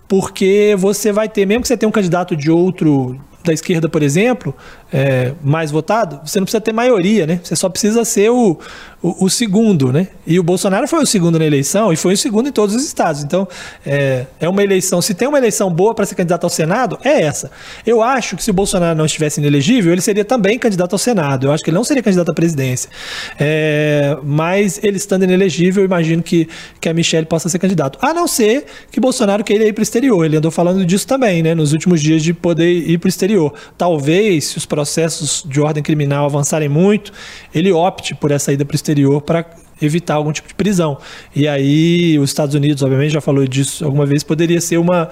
porque 0.07 0.75
você 0.77 1.11
vai 1.11 1.29
ter, 1.29 1.45
mesmo 1.45 1.61
que 1.61 1.67
você 1.67 1.77
tenha 1.77 1.87
um 1.87 1.93
candidato 1.93 2.35
de 2.35 2.51
outro 2.51 3.19
da 3.43 3.53
esquerda, 3.53 3.89
por 3.89 4.03
exemplo, 4.03 4.53
é, 4.93 5.33
mais 5.43 5.71
votado, 5.71 6.21
você 6.23 6.39
não 6.39 6.45
precisa 6.45 6.61
ter 6.61 6.71
maioria, 6.71 7.25
né? 7.25 7.39
Você 7.43 7.55
só 7.55 7.69
precisa 7.69 8.05
ser 8.05 8.29
o, 8.29 8.59
o, 9.01 9.25
o, 9.25 9.29
segundo, 9.29 9.91
né? 9.91 10.09
E 10.27 10.39
o 10.39 10.43
Bolsonaro 10.43 10.87
foi 10.87 11.01
o 11.01 11.05
segundo 11.07 11.39
na 11.39 11.45
eleição 11.45 11.91
e 11.91 11.95
foi 11.95 12.13
o 12.13 12.17
segundo 12.17 12.49
em 12.49 12.51
todos 12.51 12.75
os 12.75 12.85
estados. 12.85 13.23
Então, 13.23 13.47
é, 13.83 14.27
é 14.39 14.47
uma 14.47 14.61
eleição. 14.61 15.01
Se 15.01 15.15
tem 15.15 15.27
uma 15.27 15.39
eleição 15.39 15.73
boa 15.73 15.95
para 15.95 16.05
ser 16.05 16.13
candidato 16.13 16.43
ao 16.43 16.51
Senado, 16.51 16.99
é 17.03 17.23
essa. 17.23 17.49
Eu 17.83 18.03
acho 18.03 18.37
que 18.37 18.43
se 18.43 18.51
o 18.51 18.53
Bolsonaro 18.53 18.95
não 18.95 19.05
estivesse 19.05 19.39
inelegível, 19.39 19.91
ele 19.91 20.01
seria 20.01 20.23
também 20.23 20.59
candidato 20.59 20.93
ao 20.93 20.99
Senado. 20.99 21.47
Eu 21.47 21.51
acho 21.51 21.63
que 21.63 21.71
ele 21.71 21.77
não 21.77 21.83
seria 21.83 22.03
candidato 22.03 22.29
à 22.29 22.33
presidência. 22.33 22.91
É, 23.39 24.17
mas 24.23 24.79
ele 24.83 24.97
estando 24.97 25.23
inelegível, 25.23 25.81
eu 25.81 25.87
imagino 25.87 26.21
que, 26.21 26.47
que 26.79 26.87
a 26.87 26.93
Michelle 26.93 27.25
possa 27.25 27.49
ser 27.49 27.57
candidato. 27.57 27.97
A 28.03 28.13
não 28.13 28.27
ser 28.27 28.65
que 28.91 28.99
Bolsonaro 28.99 29.43
queira 29.43 29.65
ir 29.65 29.73
para 29.73 29.81
o 29.81 29.83
exterior. 29.83 30.23
Ele 30.23 30.37
andou 30.37 30.51
falando 30.51 30.85
disso 30.85 31.07
também, 31.07 31.41
né? 31.41 31.55
Nos 31.55 31.73
últimos 31.73 31.99
dias 32.01 32.21
de 32.21 32.35
poder 32.35 32.71
ir 32.71 32.99
para 32.99 33.07
o 33.07 33.09
exterior. 33.09 33.51
Talvez, 33.75 34.45
se 34.45 34.57
os 34.59 34.65
processos 34.67 35.43
de 35.43 35.59
ordem 35.59 35.81
criminal 35.81 36.25
avançarem 36.25 36.69
muito, 36.69 37.11
ele 37.51 37.71
opte 37.71 38.13
por 38.13 38.29
essa 38.29 38.53
ida 38.53 38.63
para 38.63 38.73
o 38.73 38.75
exterior 38.75 38.90
para 39.21 39.45
evitar 39.81 40.15
algum 40.15 40.31
tipo 40.31 40.47
de 40.47 40.53
prisão. 40.53 40.97
E 41.35 41.47
aí, 41.47 42.17
os 42.19 42.29
Estados 42.29 42.53
Unidos, 42.53 42.83
obviamente, 42.83 43.11
já 43.11 43.21
falou 43.21 43.45
disso 43.47 43.83
alguma 43.83 44.05
vez, 44.05 44.23
poderia 44.23 44.61
ser 44.61 44.77
uma, 44.77 45.09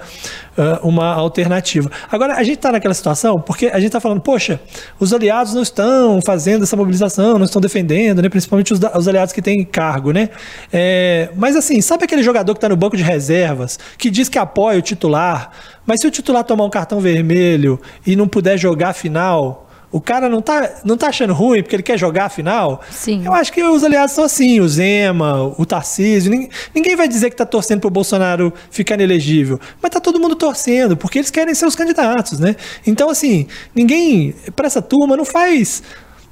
uma 0.82 1.12
alternativa. 1.12 1.90
Agora, 2.10 2.34
a 2.34 2.42
gente 2.42 2.56
está 2.56 2.70
naquela 2.70 2.94
situação 2.94 3.40
porque 3.40 3.66
a 3.66 3.76
gente 3.76 3.88
está 3.88 4.00
falando, 4.00 4.20
poxa, 4.20 4.60
os 4.98 5.12
aliados 5.12 5.54
não 5.54 5.62
estão 5.62 6.20
fazendo 6.24 6.62
essa 6.62 6.76
mobilização, 6.76 7.38
não 7.38 7.44
estão 7.44 7.60
defendendo, 7.60 8.22
né? 8.22 8.28
principalmente 8.28 8.72
os, 8.72 8.80
os 8.96 9.08
aliados 9.08 9.32
que 9.32 9.42
têm 9.42 9.64
cargo, 9.64 10.12
né? 10.12 10.30
É, 10.72 11.30
mas 11.36 11.56
assim, 11.56 11.80
sabe 11.80 12.04
aquele 12.04 12.22
jogador 12.22 12.54
que 12.54 12.58
está 12.58 12.68
no 12.68 12.76
banco 12.76 12.96
de 12.96 13.02
reservas, 13.02 13.78
que 13.98 14.10
diz 14.10 14.28
que 14.28 14.38
apoia 14.38 14.78
o 14.78 14.82
titular, 14.82 15.50
mas 15.84 16.00
se 16.00 16.06
o 16.06 16.10
titular 16.10 16.44
tomar 16.44 16.64
um 16.64 16.70
cartão 16.70 17.00
vermelho 17.00 17.80
e 18.06 18.14
não 18.14 18.28
puder 18.28 18.56
jogar 18.56 18.90
a 18.90 18.92
final 18.92 19.69
o 19.92 20.00
cara 20.00 20.28
não 20.28 20.40
tá, 20.40 20.80
não 20.84 20.96
tá 20.96 21.08
achando 21.08 21.32
ruim 21.32 21.62
porque 21.62 21.74
ele 21.74 21.82
quer 21.82 21.98
jogar 21.98 22.26
a 22.26 22.28
final. 22.28 22.80
Sim. 22.90 23.22
Eu 23.24 23.32
acho 23.32 23.52
que 23.52 23.62
os 23.62 23.82
aliados 23.82 24.14
são 24.14 24.22
assim, 24.22 24.60
o 24.60 24.68
Zema, 24.68 25.52
o 25.58 25.66
Tarcísio. 25.66 26.30
Ninguém, 26.30 26.48
ninguém 26.74 26.96
vai 26.96 27.08
dizer 27.08 27.28
que 27.30 27.36
tá 27.36 27.44
torcendo 27.44 27.80
pro 27.80 27.90
Bolsonaro 27.90 28.52
ficar 28.70 28.94
inelegível. 28.94 29.58
Mas 29.82 29.90
tá 29.90 30.00
todo 30.00 30.20
mundo 30.20 30.36
torcendo, 30.36 30.96
porque 30.96 31.18
eles 31.18 31.30
querem 31.30 31.54
ser 31.54 31.66
os 31.66 31.74
candidatos, 31.74 32.38
né? 32.38 32.54
Então, 32.86 33.10
assim, 33.10 33.48
ninguém. 33.74 34.34
para 34.54 34.66
essa 34.66 34.80
turma 34.80 35.16
não 35.16 35.24
faz. 35.24 35.82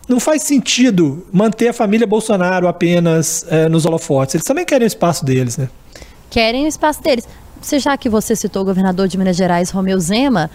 Não 0.08 0.20
faz 0.20 0.42
sentido 0.42 1.26
manter 1.32 1.68
a 1.68 1.72
família 1.72 2.06
Bolsonaro 2.06 2.66
apenas 2.68 3.44
é, 3.50 3.68
nos 3.68 3.84
holofotes. 3.84 4.36
Eles 4.36 4.44
também 4.46 4.64
querem 4.64 4.86
o 4.86 4.88
espaço 4.88 5.24
deles, 5.24 5.58
né? 5.58 5.68
Querem 6.30 6.64
o 6.64 6.68
espaço 6.68 7.02
deles. 7.02 7.26
Você 7.60 7.78
já 7.78 7.96
que 7.96 8.08
você 8.08 8.36
citou 8.36 8.62
o 8.62 8.64
governador 8.64 9.08
de 9.08 9.18
Minas 9.18 9.36
Gerais, 9.36 9.70
Romeu 9.70 9.98
Zema, 9.98 10.48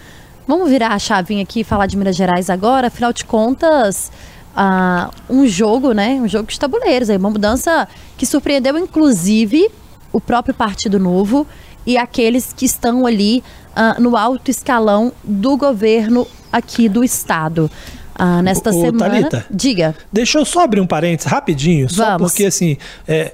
Vamos 0.46 0.68
virar 0.68 0.88
a 0.88 0.98
chavinha 0.98 1.42
aqui 1.42 1.60
e 1.60 1.64
falar 1.64 1.86
de 1.86 1.96
Minas 1.96 2.14
Gerais 2.16 2.50
agora. 2.50 2.88
Afinal 2.88 3.12
de 3.12 3.24
contas, 3.24 4.12
uh, 4.54 5.10
um 5.28 5.46
jogo, 5.46 5.92
né? 5.92 6.20
Um 6.22 6.28
jogo 6.28 6.50
de 6.50 6.58
tabuleiros. 6.58 7.08
Aí, 7.08 7.16
uma 7.16 7.30
mudança 7.30 7.88
que 8.16 8.26
surpreendeu, 8.26 8.76
inclusive, 8.76 9.70
o 10.12 10.20
próprio 10.20 10.54
Partido 10.54 10.98
Novo 10.98 11.46
e 11.86 11.96
aqueles 11.96 12.52
que 12.52 12.66
estão 12.66 13.06
ali 13.06 13.42
uh, 13.70 14.00
no 14.00 14.16
alto 14.16 14.50
escalão 14.50 15.12
do 15.22 15.56
governo 15.56 16.26
aqui 16.52 16.88
do 16.88 17.02
estado. 17.02 17.70
Uh, 18.18 18.42
nesta 18.42 18.70
o, 18.70 18.80
semana. 18.80 19.10
Thalita, 19.10 19.46
diga. 19.50 19.94
Deixa 20.12 20.38
eu 20.38 20.44
só 20.44 20.60
abrir 20.60 20.80
um 20.80 20.86
parênteses 20.86 21.30
rapidinho, 21.30 21.88
Vamos. 21.90 21.96
só 21.96 22.18
porque 22.18 22.44
assim. 22.44 22.76
É, 23.08 23.32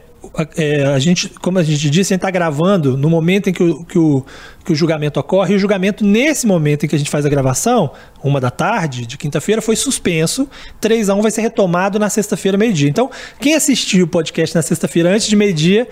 é, 0.56 0.84
a 0.84 0.98
gente, 0.98 1.28
como 1.40 1.58
a 1.58 1.62
gente 1.62 1.88
disse, 1.88 2.12
a 2.12 2.14
gente 2.14 2.18
está 2.18 2.30
gravando 2.30 2.96
no 2.96 3.08
momento 3.08 3.48
em 3.48 3.52
que 3.52 3.62
o, 3.62 3.84
que, 3.84 3.98
o, 3.98 4.24
que 4.64 4.72
o 4.72 4.74
julgamento 4.74 5.18
ocorre, 5.18 5.54
e 5.54 5.56
o 5.56 5.58
julgamento, 5.58 6.04
nesse 6.04 6.46
momento 6.46 6.84
em 6.84 6.88
que 6.88 6.94
a 6.94 6.98
gente 6.98 7.10
faz 7.10 7.24
a 7.24 7.28
gravação, 7.28 7.90
uma 8.22 8.40
da 8.40 8.50
tarde, 8.50 9.06
de 9.06 9.16
quinta-feira, 9.16 9.62
foi 9.62 9.76
suspenso. 9.76 10.48
3 10.80 11.08
a 11.08 11.14
1 11.14 11.22
vai 11.22 11.30
ser 11.30 11.40
retomado 11.40 11.98
na 11.98 12.10
sexta-feira, 12.10 12.58
meio-dia. 12.58 12.88
Então, 12.88 13.10
quem 13.40 13.54
assistiu 13.54 14.04
o 14.04 14.08
podcast 14.08 14.54
na 14.54 14.62
sexta-feira 14.62 15.10
antes 15.10 15.26
de 15.26 15.36
meio-dia 15.36 15.88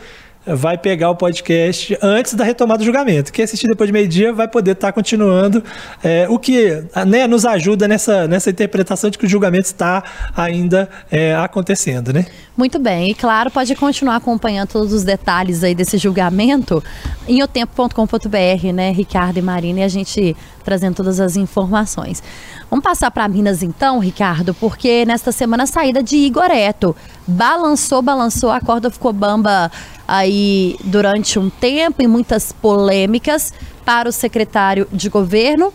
vai 0.54 0.78
pegar 0.78 1.10
o 1.10 1.16
podcast 1.16 1.96
antes 2.02 2.34
da 2.34 2.44
retomada 2.44 2.78
do 2.78 2.84
julgamento. 2.84 3.32
Quem 3.32 3.44
assistir 3.44 3.66
depois 3.66 3.88
de 3.88 3.92
meio-dia 3.92 4.32
vai 4.32 4.48
poder 4.48 4.72
estar 4.72 4.88
tá 4.88 4.92
continuando, 4.92 5.62
é, 6.02 6.26
o 6.28 6.38
que 6.38 6.82
né, 7.06 7.26
nos 7.26 7.44
ajuda 7.44 7.86
nessa, 7.86 8.26
nessa 8.26 8.50
interpretação 8.50 9.10
de 9.10 9.18
que 9.18 9.26
o 9.26 9.28
julgamento 9.28 9.66
está 9.66 10.02
ainda 10.36 10.88
é, 11.10 11.34
acontecendo, 11.34 12.12
né? 12.12 12.26
Muito 12.56 12.78
bem, 12.78 13.10
e 13.10 13.14
claro, 13.14 13.50
pode 13.50 13.74
continuar 13.76 14.16
acompanhando 14.16 14.68
todos 14.68 14.92
os 14.92 15.04
detalhes 15.04 15.62
aí 15.62 15.74
desse 15.74 15.96
julgamento 15.96 16.82
em 17.28 17.42
otempo.com.br, 17.42 18.72
né, 18.74 18.90
Ricardo 18.90 19.38
e 19.38 19.42
Marina, 19.42 19.80
e 19.80 19.82
a 19.84 19.88
gente 19.88 20.36
trazendo 20.68 20.96
todas 20.96 21.18
as 21.18 21.34
informações. 21.34 22.22
Vamos 22.68 22.84
passar 22.84 23.10
para 23.10 23.26
Minas 23.26 23.62
então, 23.62 23.98
Ricardo, 23.98 24.52
porque 24.52 25.06
nesta 25.06 25.32
semana 25.32 25.62
a 25.62 25.66
saída 25.66 26.02
de 26.02 26.16
Igoreto 26.16 26.94
balançou, 27.26 28.02
balançou, 28.02 28.50
a 28.50 28.60
corda 28.60 28.90
ficou 28.90 29.10
bamba 29.10 29.72
aí 30.06 30.76
durante 30.84 31.38
um 31.38 31.48
tempo, 31.48 32.02
em 32.02 32.06
muitas 32.06 32.52
polêmicas 32.52 33.54
para 33.82 34.10
o 34.10 34.12
secretário 34.12 34.86
de 34.92 35.08
governo 35.08 35.72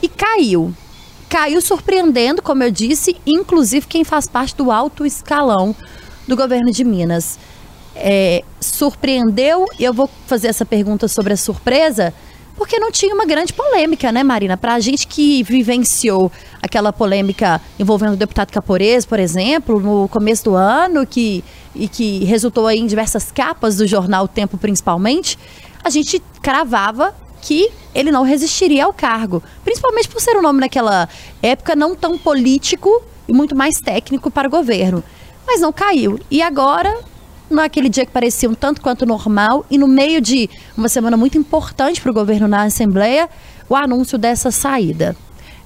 e 0.00 0.08
caiu. 0.08 0.72
Caiu 1.28 1.60
surpreendendo, 1.60 2.40
como 2.40 2.62
eu 2.62 2.70
disse, 2.70 3.18
inclusive 3.26 3.86
quem 3.86 4.04
faz 4.04 4.26
parte 4.26 4.56
do 4.56 4.70
alto 4.70 5.04
escalão 5.04 5.76
do 6.26 6.34
governo 6.34 6.72
de 6.72 6.82
Minas. 6.82 7.38
É, 7.94 8.42
surpreendeu, 8.58 9.66
e 9.78 9.84
eu 9.84 9.92
vou 9.92 10.08
fazer 10.26 10.48
essa 10.48 10.64
pergunta 10.64 11.06
sobre 11.08 11.34
a 11.34 11.36
surpresa, 11.36 12.14
porque 12.60 12.78
não 12.78 12.90
tinha 12.90 13.14
uma 13.14 13.24
grande 13.24 13.54
polêmica, 13.54 14.12
né, 14.12 14.22
Marina? 14.22 14.54
Para 14.54 14.74
a 14.74 14.80
gente 14.80 15.06
que 15.06 15.42
vivenciou 15.42 16.30
aquela 16.62 16.92
polêmica 16.92 17.58
envolvendo 17.78 18.12
o 18.12 18.16
deputado 18.18 18.52
Caporez, 18.52 19.06
por 19.06 19.18
exemplo, 19.18 19.80
no 19.80 20.06
começo 20.10 20.44
do 20.44 20.54
ano, 20.54 21.06
que, 21.06 21.42
e 21.74 21.88
que 21.88 22.22
resultou 22.26 22.66
aí 22.66 22.78
em 22.78 22.86
diversas 22.86 23.32
capas 23.32 23.78
do 23.78 23.86
jornal 23.86 24.28
Tempo, 24.28 24.58
principalmente, 24.58 25.38
a 25.82 25.88
gente 25.88 26.22
cravava 26.42 27.14
que 27.40 27.70
ele 27.94 28.10
não 28.10 28.24
resistiria 28.24 28.84
ao 28.84 28.92
cargo, 28.92 29.42
principalmente 29.64 30.10
por 30.10 30.20
ser 30.20 30.36
um 30.36 30.42
nome 30.42 30.60
naquela 30.60 31.08
época 31.42 31.74
não 31.74 31.96
tão 31.96 32.18
político 32.18 33.02
e 33.26 33.32
muito 33.32 33.56
mais 33.56 33.80
técnico 33.80 34.30
para 34.30 34.48
o 34.48 34.50
governo. 34.50 35.02
Mas 35.46 35.62
não 35.62 35.72
caiu. 35.72 36.20
E 36.30 36.42
agora 36.42 36.94
naquele 37.50 37.88
dia 37.88 38.06
que 38.06 38.12
parecia 38.12 38.48
um 38.48 38.54
tanto 38.54 38.80
quanto 38.80 39.04
normal 39.04 39.66
e 39.70 39.76
no 39.76 39.88
meio 39.88 40.20
de 40.20 40.48
uma 40.76 40.88
semana 40.88 41.16
muito 41.16 41.36
importante 41.36 42.00
para 42.00 42.10
o 42.10 42.14
governo 42.14 42.46
na 42.46 42.62
Assembleia, 42.62 43.28
o 43.68 43.74
anúncio 43.74 44.16
dessa 44.16 44.50
saída. 44.50 45.16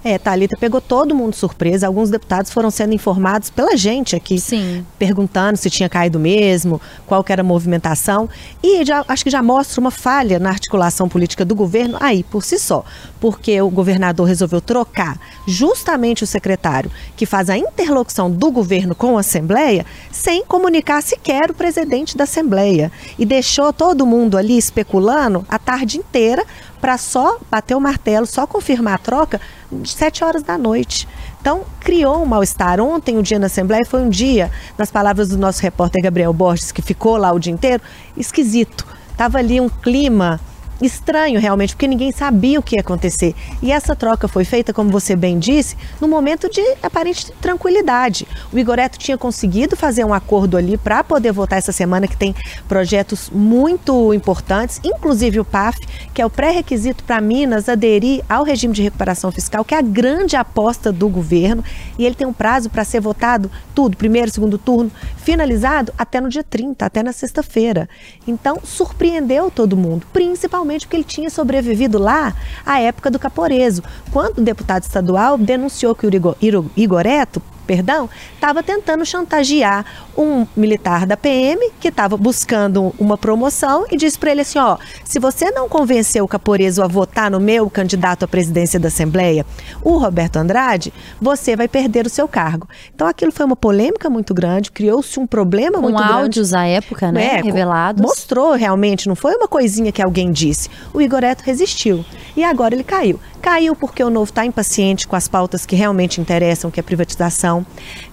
É, 0.05 0.19
Thalita 0.19 0.55
pegou 0.59 0.83
todo 0.83 1.15
mundo 1.15 1.35
surpresa. 1.35 1.87
Alguns 1.87 2.11
deputados 2.11 2.53
foram 2.53 2.71
sendo 2.71 2.93
informados 2.93 3.49
pela 3.49 3.75
gente 3.75 4.15
aqui, 4.15 4.39
Sim. 4.39 4.85
perguntando 4.99 5.57
se 5.57 5.71
tinha 5.71 5.89
caído 5.89 6.21
mesmo, 6.21 6.79
qual 7.07 7.25
era 7.27 7.41
a 7.41 7.45
movimentação. 7.45 8.29
E 8.63 8.85
já, 8.85 9.03
acho 9.09 9.25
que 9.25 9.31
já 9.31 9.43
mostra 9.43 9.81
uma 9.81 9.91
falha 9.91 10.39
na 10.39 10.51
articulação 10.51 11.09
política 11.09 11.43
do 11.43 11.55
governo 11.55 11.97
aí 12.01 12.23
por 12.23 12.45
si 12.45 12.59
só. 12.59 12.85
Porque 13.19 13.59
o 13.63 13.71
governador 13.71 14.29
resolveu 14.29 14.61
trocar 14.61 15.19
justamente 15.47 16.23
o 16.23 16.27
secretário 16.27 16.91
que 17.17 17.25
faz 17.25 17.49
a 17.49 17.57
interlocução 17.57 18.31
do 18.31 18.51
governo 18.51 18.95
com 18.95 19.17
a 19.17 19.21
Assembleia, 19.21 19.87
sem 20.13 20.45
comunicar 20.45 21.03
sequer 21.03 21.51
o 21.51 21.55
presidente 21.55 22.15
da 22.15 22.25
Assembleia. 22.25 22.93
E 23.19 23.25
deixou 23.25 23.73
todo 23.73 24.05
mundo 24.05 24.37
ali 24.37 24.59
especulando 24.59 25.47
a 25.49 25.59
tarde 25.59 25.97
inteira 25.97 26.45
para 26.85 26.99
só 26.99 27.39
bater 27.51 27.75
o 27.75 27.81
martelo, 27.81 28.27
só 28.27 28.47
confirmar 28.47 28.97
a 28.97 28.99
troca 28.99 29.41
de 29.73 29.89
7 29.89 30.23
horas 30.23 30.43
da 30.43 30.59
noite. 30.59 31.09
Então, 31.41 31.65
criou 31.81 32.23
um 32.23 32.27
mal-estar. 32.27 32.79
Ontem, 32.79 33.17
o 33.17 33.23
dia 33.23 33.39
na 33.39 33.47
Assembleia 33.47 33.87
foi 33.87 34.03
um 34.03 34.11
dia, 34.11 34.51
nas 34.77 34.91
palavras 34.91 35.31
do 35.31 35.39
nosso 35.39 35.63
repórter 35.63 36.03
Gabriel 36.03 36.31
Borges, 36.35 36.71
que 36.71 36.83
ficou 36.83 37.17
lá 37.17 37.33
o 37.33 37.39
dia 37.39 37.55
inteiro, 37.55 37.83
esquisito. 38.15 38.87
Tava 39.17 39.39
ali 39.39 39.63
um 39.63 39.69
clima 39.71 40.39
estranho 40.81 41.41
realmente, 41.41 41.75
porque 41.75 41.87
ninguém 41.87 42.13
sabia 42.13 42.59
o 42.59 42.63
que 42.63 42.77
ia 42.77 42.81
acontecer. 42.81 43.35
E 43.63 43.71
essa 43.71 43.95
troca 43.95 44.29
foi 44.29 44.45
feita, 44.45 44.73
como 44.73 44.91
você 44.91 45.15
bem 45.15 45.39
disse, 45.39 45.77
no 46.01 46.09
momento 46.09 46.49
de 46.51 46.61
aparente 46.83 47.31
tranquilidade. 47.41 48.27
O 48.53 48.59
Igoreto 48.59 48.99
tinha 48.99 49.17
conseguido 49.17 49.77
fazer 49.77 50.05
um 50.05 50.13
acordo 50.13 50.57
ali 50.57 50.77
para 50.77 51.05
poder 51.05 51.33
votar 51.33 51.59
essa 51.59 51.73
semana, 51.73 52.09
que 52.09 52.17
tem 52.17 52.35
projetos 52.69 53.31
muito 53.31 54.13
importantes, 54.13 54.81
inclusive 54.85 55.41
o 55.41 55.45
PAF, 55.45 55.79
que 56.13 56.21
é 56.21 56.27
o 56.27 56.31
pré-requisito 56.31 57.05
para 57.05 57.21
Minas 57.21 57.69
aderir 57.69 58.25
ao 58.29 58.45
regime 58.45 58.75
de 58.75 58.83
recuperação 58.83 59.31
fiscal, 59.31 59.65
que 59.65 59.75
é 59.75 59.79
a 59.79 59.83
grande 59.83 60.37
aposta 60.37 60.91
do 60.91 61.09
governo. 61.09 61.65
E 61.99 62.05
ele 62.05 62.15
tem 62.15 62.27
um 62.27 62.33
prazo 62.33 62.69
para 62.69 62.85
ser 62.85 63.01
votado 63.01 63.51
tudo, 63.75 63.97
primeiro, 63.97 64.31
segundo 64.31 64.59
turno, 64.59 64.91
finalizado 65.17 65.93
até 65.97 66.21
no 66.21 66.29
dia 66.29 66.45
30, 66.45 66.85
até 66.85 67.03
na 67.03 67.13
sexta-feira. 67.13 67.89
Então, 68.27 68.59
surpreendeu 68.63 69.51
todo 69.51 69.77
mundo, 69.77 70.07
principalmente 70.13 70.64
porque 70.87 70.97
ele 70.97 71.05
tinha 71.05 71.31
sobrevivido 71.31 71.99
lá 71.99 72.35
à 72.65 72.81
época 72.81 73.11
do 73.11 73.19
Caporeso, 73.19 73.83
quando 74.13 74.39
o 74.39 74.43
deputado 74.43 74.83
estadual 74.83 75.37
denunciou 75.37 75.95
que 75.95 76.07
o 76.07 76.71
Igoreto 76.77 77.43
perdão, 77.67 78.09
estava 78.35 78.63
tentando 78.63 79.05
chantagear 79.05 79.85
um 80.17 80.47
militar 80.57 81.07
da 81.07 81.17
PM 81.17 81.71
que 81.81 81.89
estava 81.89 82.17
buscando 82.17 82.95
uma 82.99 83.19
promoção 83.19 83.85
e 83.91 83.97
disse 83.97 84.19
para 84.19 84.31
ele 84.31 84.43
assim: 84.43 84.59
ó, 84.59 84.77
se 85.05 85.19
você 85.19 85.51
não 85.51 85.69
convencer 85.69 86.23
o 86.23 86.29
Caporeso 86.29 86.83
a 86.83 86.87
votar 86.87 87.31
no 87.31 87.41
meu 87.41 87.69
candidato 87.69 88.25
à 88.25 88.29
presidência 88.29 88.79
da 88.79 88.89
Assembleia, 88.89 89.45
o 89.83 89.97
Roberto 89.97 90.37
Andrade, 90.37 90.93
você 91.21 91.57
vai 91.57 91.69
perder 91.69 92.07
o 92.07 92.11
seu 92.11 92.29
cargo. 92.29 92.69
Então 92.95 93.07
aquilo 93.07 93.33
foi 93.33 93.45
uma 93.47 93.57
polêmica 93.57 94.09
muito 94.09 94.35
grande, 94.35 94.71
criou-se 94.71 95.19
um 95.19 95.27
problema 95.27 95.77
Com 95.77 95.83
muito 95.83 95.97
grande. 95.97 96.13
Com 96.13 96.19
áudios 96.19 96.53
à 96.53 96.67
época, 96.67 97.11
né? 97.11 97.39
É, 97.39 97.43
Revelados. 97.43 98.03
Mostrou 98.03 98.53
realmente, 98.53 99.09
não 99.09 99.17
foi 99.17 99.35
uma 99.35 99.49
coisinha 99.49 99.91
que 99.91 100.03
alguém 100.03 100.31
disse. 100.31 100.69
O 100.93 101.01
Igoreto 101.01 101.43
resistiu 101.45 102.05
e 102.37 102.45
agora 102.45 102.75
ele 102.75 102.85
caiu. 102.85 103.19
Caiu 103.41 103.75
porque 103.77 104.03
o 104.03 104.11
novo 104.11 104.31
está 104.31 104.45
impaciente 104.45 105.07
com 105.07 105.17
as 105.17 105.29
pautas 105.29 105.65
que 105.65 105.77
realmente 105.77 106.21
interessam, 106.21 106.71
que 106.71 106.81
é 106.81 106.83
a 106.83 106.85
privatização. 106.85 107.65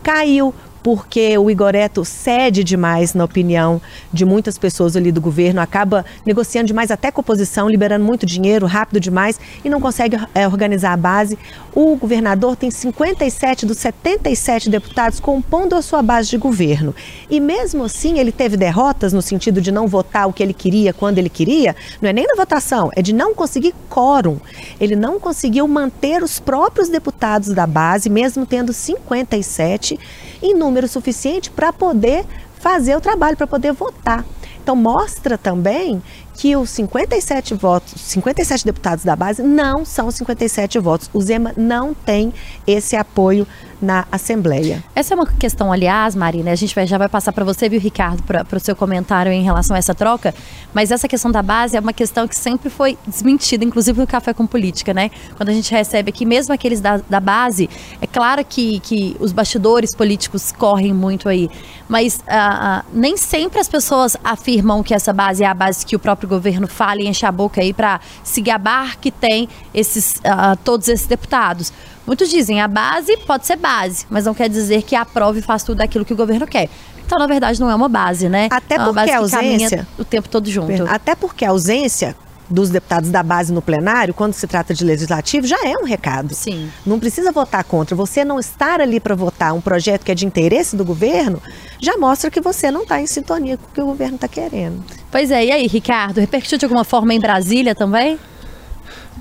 Caiu 0.04 0.54
porque 0.84 1.38
o 1.38 1.50
Igoreto 1.50 2.04
cede 2.04 2.64
demais 2.64 3.14
na 3.14 3.24
opinião 3.24 3.82
de 4.12 4.26
muitas 4.26 4.58
pessoas 4.58 4.96
ali 4.96 5.12
do 5.12 5.22
governo, 5.22 5.62
acaba 5.62 6.06
negociando 6.26 6.68
demais 6.68 6.92
até 6.92 7.12
com 7.12 7.22
a 7.22 7.24
oposição, 7.24 7.70
liberando 7.70 8.06
muito 8.06 8.26
dinheiro 8.26 8.66
rápido 8.66 9.00
demais 9.00 9.40
e 9.64 9.70
não 9.70 9.80
consegue 9.80 10.18
é, 10.34 10.48
organizar 10.48 10.94
a 10.94 10.98
base. 10.98 11.38
O 11.74 11.96
governador 11.96 12.56
tem 12.56 12.70
57 12.70 13.66
dos 13.66 13.78
77 13.78 14.70
deputados 14.70 15.20
compondo 15.20 15.76
a 15.76 15.82
sua 15.82 16.02
base 16.02 16.30
de 16.30 16.38
governo. 16.38 16.94
E 17.30 17.40
mesmo 17.40 17.84
assim, 17.84 18.20
ele 18.20 18.32
teve 18.32 18.58
derrotas 18.58 19.14
no 19.14 19.22
sentido 19.22 19.62
de 19.62 19.72
não 19.72 19.88
votar 19.88 20.28
o 20.28 20.34
que 20.34 20.44
ele 20.44 20.54
queria 20.54 20.94
quando 20.94 21.18
ele 21.18 21.30
queria, 21.30 21.76
não 22.02 22.10
é 22.10 22.14
nem 22.14 22.26
na 22.26 22.36
votação, 22.36 22.90
é 22.96 23.02
de 23.02 23.14
não 23.14 23.34
conseguir 23.34 23.74
quórum. 23.90 24.38
Ele 24.80 24.96
não 24.96 25.20
conseguiu 25.20 25.68
manter 25.68 26.24
os 26.24 26.40
próprios 26.40 26.90
deputados 26.90 27.50
da 27.50 27.66
base, 27.66 28.10
mesmo 28.10 28.46
tendo 28.46 28.74
57 28.74 30.00
em 30.42 30.54
número 30.54 30.88
suficiente 30.88 31.50
para 31.50 31.72
poder 31.72 32.26
fazer 32.60 32.96
o 32.96 33.02
trabalho, 33.02 33.38
para 33.38 33.48
poder 33.48 33.74
votar. 33.74 34.26
Então 34.62 34.76
mostra 34.76 35.38
também 35.38 36.02
que 36.42 36.56
os 36.56 36.72
57 36.72 37.54
votos, 37.54 38.02
57 38.02 38.66
deputados 38.66 39.04
da 39.06 39.16
base 39.16 39.44
não 39.44 39.86
são 39.86 40.10
57 40.10 40.80
votos. 40.80 41.08
O 41.14 41.22
Zema 41.22 41.54
não 41.56 41.94
tem 41.94 42.34
esse 42.66 42.96
apoio 42.96 43.46
na 43.80 44.06
Assembleia. 44.12 44.84
Essa 44.96 45.14
é 45.14 45.16
uma 45.16 45.26
questão, 45.26 45.72
aliás, 45.72 46.16
Marina, 46.16 46.52
a 46.52 46.56
gente 46.56 46.74
vai, 46.74 46.86
já 46.86 46.98
vai 46.98 47.10
passar 47.10 47.32
para 47.32 47.44
você, 47.44 47.68
viu, 47.68 47.80
Ricardo, 47.80 48.22
para 48.24 48.58
o 48.58 48.60
seu 48.60 48.76
comentário 48.76 49.32
em 49.32 49.44
relação 49.44 49.76
a 49.76 49.80
essa 49.80 49.96
troca, 49.96 50.34
mas 50.74 50.92
essa 50.92 51.08
questão 51.08 51.32
da 51.32 51.42
base 51.42 51.76
é 51.76 51.80
uma 51.80 51.94
questão 51.94 52.28
que 52.28 52.36
sempre 52.36 52.70
foi 52.70 52.98
desmentida, 53.08 53.66
inclusive 53.66 54.00
no 54.00 54.06
Café 54.06 54.34
com 54.34 54.46
Política, 54.46 54.94
né? 54.94 55.10
Quando 55.36 55.50
a 55.50 55.54
gente 55.54 55.72
recebe 55.72 56.10
aqui, 56.10 56.26
mesmo 56.26 56.54
aqueles 56.54 56.80
da, 56.80 56.98
da 56.98 57.20
base, 57.20 57.70
é 58.00 58.06
claro 58.06 58.46
que, 58.46 58.80
que 58.82 59.16
os 59.20 59.32
bastidores 59.32 59.96
políticos 59.96 60.52
correm 60.52 60.94
muito 60.94 61.28
aí, 61.28 61.50
mas 61.90 62.18
uh, 62.18 62.20
uh, 62.20 62.86
nem 62.94 63.18
sempre 63.18 63.60
as 63.60 63.68
pessoas 63.68 64.16
afirmam 64.24 64.84
que 64.84 64.94
essa 64.94 65.12
base 65.12 65.44
é 65.44 65.48
a 65.48 65.54
base 65.54 65.86
que 65.86 65.96
o 65.96 66.00
próprio 66.00 66.30
governo 66.32 66.68
fala 66.68 67.02
e 67.02 67.08
enche 67.08 67.26
a 67.26 67.32
boca 67.32 67.62
aí 67.62 67.74
para 67.74 68.00
se 68.24 68.42
gabar 68.42 68.98
que 68.98 69.12
tem 69.12 69.48
esses, 69.74 70.16
uh, 70.18 70.58
todos 70.64 70.88
esses 70.88 71.06
deputados. 71.06 71.72
Muitos 72.08 72.30
dizem 72.30 72.62
a 72.62 72.68
base 72.68 73.16
pode 73.28 73.46
ser 73.46 73.58
base, 73.58 74.06
mas 74.10 74.26
não 74.26 74.34
quer 74.34 74.50
dizer 74.50 74.82
que 74.84 74.96
aprove 74.96 75.40
e 75.40 75.42
faz 75.42 75.64
tudo 75.64 75.82
aquilo 75.82 76.04
que 76.04 76.14
o 76.14 76.16
governo 76.16 76.48
quer. 76.48 76.70
Então, 77.06 77.20
na 77.20 77.28
verdade, 77.28 77.60
não 77.60 77.70
é 77.70 77.76
uma 77.76 77.90
base, 77.90 78.30
né? 78.30 78.48
Até 78.50 78.76
é 78.76 78.80
porque 78.80 79.12
a 79.12 79.18
ausência. 79.18 79.88
o 80.00 80.06
tempo 80.06 80.30
todo 80.30 80.50
junto. 80.50 80.86
Até 80.88 81.14
porque 81.14 81.44
a 81.44 81.50
ausência 81.50 82.16
dos 82.52 82.70
deputados 82.70 83.10
da 83.10 83.24
base 83.24 83.52
no 83.54 83.62
plenário, 83.62 84.14
quando 84.14 84.34
se 84.34 84.46
trata 84.46 84.74
de 84.74 84.84
legislativo, 84.84 85.48
já 85.48 85.58
é 85.66 85.78
um 85.78 85.86
recado. 85.86 86.34
Sim. 86.34 86.70
Não 86.86 87.00
precisa 87.00 87.32
votar 87.32 87.64
contra. 87.64 87.96
Você 87.96 88.24
não 88.24 88.40
estar 88.40 88.82
ali 88.82 89.00
para 89.00 89.16
votar 89.16 89.54
um 89.54 89.62
projeto 89.62 90.04
que 90.04 90.12
é 90.12 90.16
de 90.16 90.26
interesse 90.26 90.76
do 90.76 90.86
governo, 90.86 91.42
já 91.80 91.98
mostra 91.98 92.30
que 92.30 92.42
você 92.42 92.70
não 92.70 92.84
está 92.84 93.02
em 93.02 93.08
sintonia 93.08 93.58
com 93.58 93.66
o 93.66 93.74
que 93.74 93.82
o 93.82 93.86
governo 93.86 94.16
está 94.16 94.28
querendo. 94.28 94.84
Pois 95.10 95.32
é, 95.32 95.46
e 95.46 95.52
aí, 95.52 95.68
Ricardo, 95.68 96.20
repercutiu 96.20 96.58
de 96.58 96.66
alguma 96.66 96.84
forma 96.84 97.14
em 97.14 97.20
Brasília 97.20 97.74
também? 97.74 98.20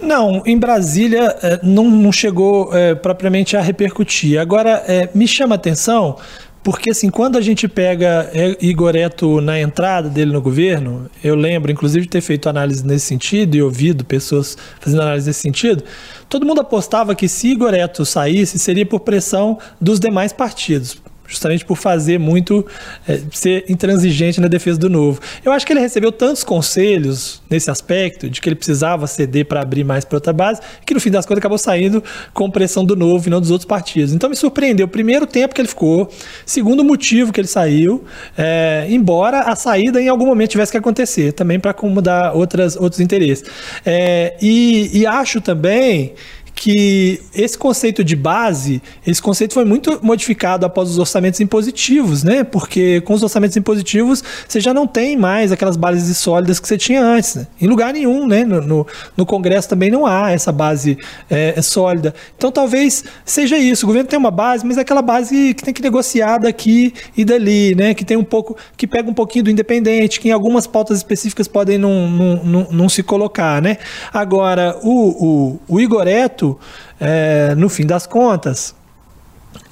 Não, 0.01 0.43
em 0.47 0.59
Brasília 0.59 1.37
não, 1.63 1.91
não, 1.91 2.11
chegou 2.11 2.75
é, 2.75 2.95
propriamente 2.95 3.57
a 3.57 3.61
repercutir. 3.61 4.41
Agora, 4.41 4.83
é, 4.89 5.11
me 5.15 5.29
chama 5.29 5.55
a 5.55 5.57
atenção 5.57 6.17
porque, 6.63 6.91
assim, 6.91 7.09
quando 7.09 7.39
a 7.39 7.41
gente 7.41 7.67
pega 7.67 8.31
Igoreto 8.61 9.41
na 9.41 9.59
entrada 9.59 10.09
dele 10.09 10.33
no 10.33 10.43
governo, 10.43 11.11
eu 11.25 11.35
lembro, 11.35 11.73
inclusive, 11.73 12.05
de 12.05 12.11
ter 12.11 12.21
feito 12.21 12.49
análise 12.49 12.87
nesse 12.87 13.07
sentido 13.07 13.57
e 13.57 13.63
ouvido 13.63 14.05
pessoas 14.05 14.59
fazendo 14.79 15.01
análise 15.03 15.27
nesse 15.27 15.41
sentido, 15.41 15.83
todo 16.29 16.45
mundo 16.45 16.61
apostava 16.61 17.15
que 17.15 17.29
se 17.29 17.49
Igoreto 17.49 18.05
saísse, 18.05 18.59
seria 18.59 18.85
por 18.85 19.01
pressão 19.01 19.59
dos 19.81 19.99
demais 19.99 20.33
partidos 20.33 20.99
justamente 21.31 21.65
por 21.65 21.77
fazer 21.77 22.19
muito, 22.19 22.67
é, 23.09 23.21
ser 23.31 23.65
intransigente 23.69 24.41
na 24.41 24.49
defesa 24.49 24.79
do 24.79 24.91
novo. 24.91 25.21
Eu 25.45 25.53
acho 25.53 25.65
que 25.65 25.73
ele 25.73 25.81
recebeu 25.81 26.11
tantos 26.11 26.43
conselhos 26.43 27.41
nesse 27.49 27.71
aspecto, 27.71 28.29
de 28.29 28.41
que 28.41 28.49
ele 28.49 28.57
precisava 28.57 29.07
ceder 29.07 29.47
para 29.47 29.63
abrir 29.63 29.85
mais 29.85 30.05
para 30.05 30.17
outra 30.17 30.33
base, 30.33 30.61
que 30.85 30.93
no 30.93 31.01
fim 31.01 31.11
das 31.11 31.25
contas 31.25 31.39
acabou 31.39 31.57
saindo 31.57 32.03
com 32.35 32.51
pressão 32.51 32.85
do 32.85 32.97
novo 32.97 33.29
e 33.29 33.31
não 33.31 33.41
dos 33.41 33.51
outros 33.51 33.67
partidos. 33.67 34.13
Então 34.13 34.29
me 34.29 34.37
surpreendeu, 34.37 34.89
primeiro, 34.89 35.27
tempo 35.27 35.55
que 35.55 35.61
ele 35.61 35.69
ficou, 35.69 36.11
segundo, 36.45 36.85
motivo 36.85 37.33
que 37.33 37.41
ele 37.41 37.49
saiu, 37.49 38.05
é, 38.37 38.87
embora 38.89 39.43
a 39.43 39.55
saída 39.55 40.03
em 40.03 40.09
algum 40.09 40.27
momento 40.27 40.51
tivesse 40.51 40.73
que 40.73 40.79
acontecer, 40.79 41.33
também 41.33 41.61
para 41.61 41.71
acomodar 41.71 42.37
outras, 42.37 42.77
outros 42.77 43.01
interesses. 43.01 43.45
É, 43.87 44.37
e, 44.43 44.91
e 44.93 45.07
acho 45.07 45.41
também 45.41 46.15
que 46.61 47.23
esse 47.35 47.57
conceito 47.57 48.05
de 48.05 48.15
base, 48.15 48.83
esse 49.07 49.23
conceito 49.23 49.55
foi 49.55 49.65
muito 49.65 49.99
modificado 50.03 50.67
após 50.67 50.91
os 50.91 50.99
orçamentos 50.99 51.41
impositivos, 51.41 52.23
né? 52.23 52.45
Porque 52.45 53.01
com 53.01 53.15
os 53.15 53.23
orçamentos 53.23 53.57
impositivos 53.57 54.23
você 54.47 54.61
já 54.61 54.75
não 54.75 54.87
tem 54.87 55.17
mais 55.17 55.51
aquelas 55.53 55.75
bases 55.75 56.19
sólidas 56.19 56.61
que 56.61 56.69
você 56.69 56.77
tinha 56.77 57.03
antes. 57.03 57.37
Né? 57.37 57.47
Em 57.63 57.67
lugar 57.67 57.95
nenhum, 57.95 58.27
né? 58.27 58.45
No, 58.45 58.61
no, 58.61 58.87
no, 59.17 59.25
Congresso 59.25 59.71
também 59.71 59.91
não 59.91 60.05
há 60.05 60.33
essa 60.33 60.53
base 60.53 60.99
é, 61.31 61.55
é, 61.57 61.63
sólida. 61.63 62.15
Então 62.37 62.53
talvez 62.53 63.05
seja 63.25 63.57
isso. 63.57 63.87
O 63.87 63.89
governo 63.89 64.11
tem 64.11 64.19
uma 64.19 64.31
base, 64.31 64.67
mas 64.67 64.77
é 64.77 64.83
aquela 64.83 65.01
base 65.01 65.55
que 65.55 65.65
tem 65.65 65.73
que 65.73 65.81
negociar 65.81 66.37
daqui 66.37 66.93
e 67.17 67.25
dali, 67.25 67.75
né? 67.75 67.95
Que 67.95 68.05
tem 68.05 68.19
um 68.19 68.25
pouco, 68.25 68.55
que 68.77 68.87
pega 68.87 69.09
um 69.09 69.15
pouquinho 69.15 69.45
do 69.45 69.51
independente, 69.51 70.21
que 70.21 70.29
em 70.29 70.33
algumas 70.33 70.67
pautas 70.67 70.99
específicas 70.99 71.49
podem 71.49 71.79
não, 71.79 72.07
não, 72.07 72.45
não, 72.45 72.69
não 72.71 72.89
se 72.91 73.03
colocar, 73.03 73.63
né? 73.63 73.79
Agora, 74.13 74.79
o, 74.83 75.57
o, 75.57 75.61
o 75.67 75.81
Igoreto 75.81 76.50
é, 76.99 77.55
no 77.55 77.69
fim 77.69 77.87
das 77.87 78.07
contas, 78.07 78.75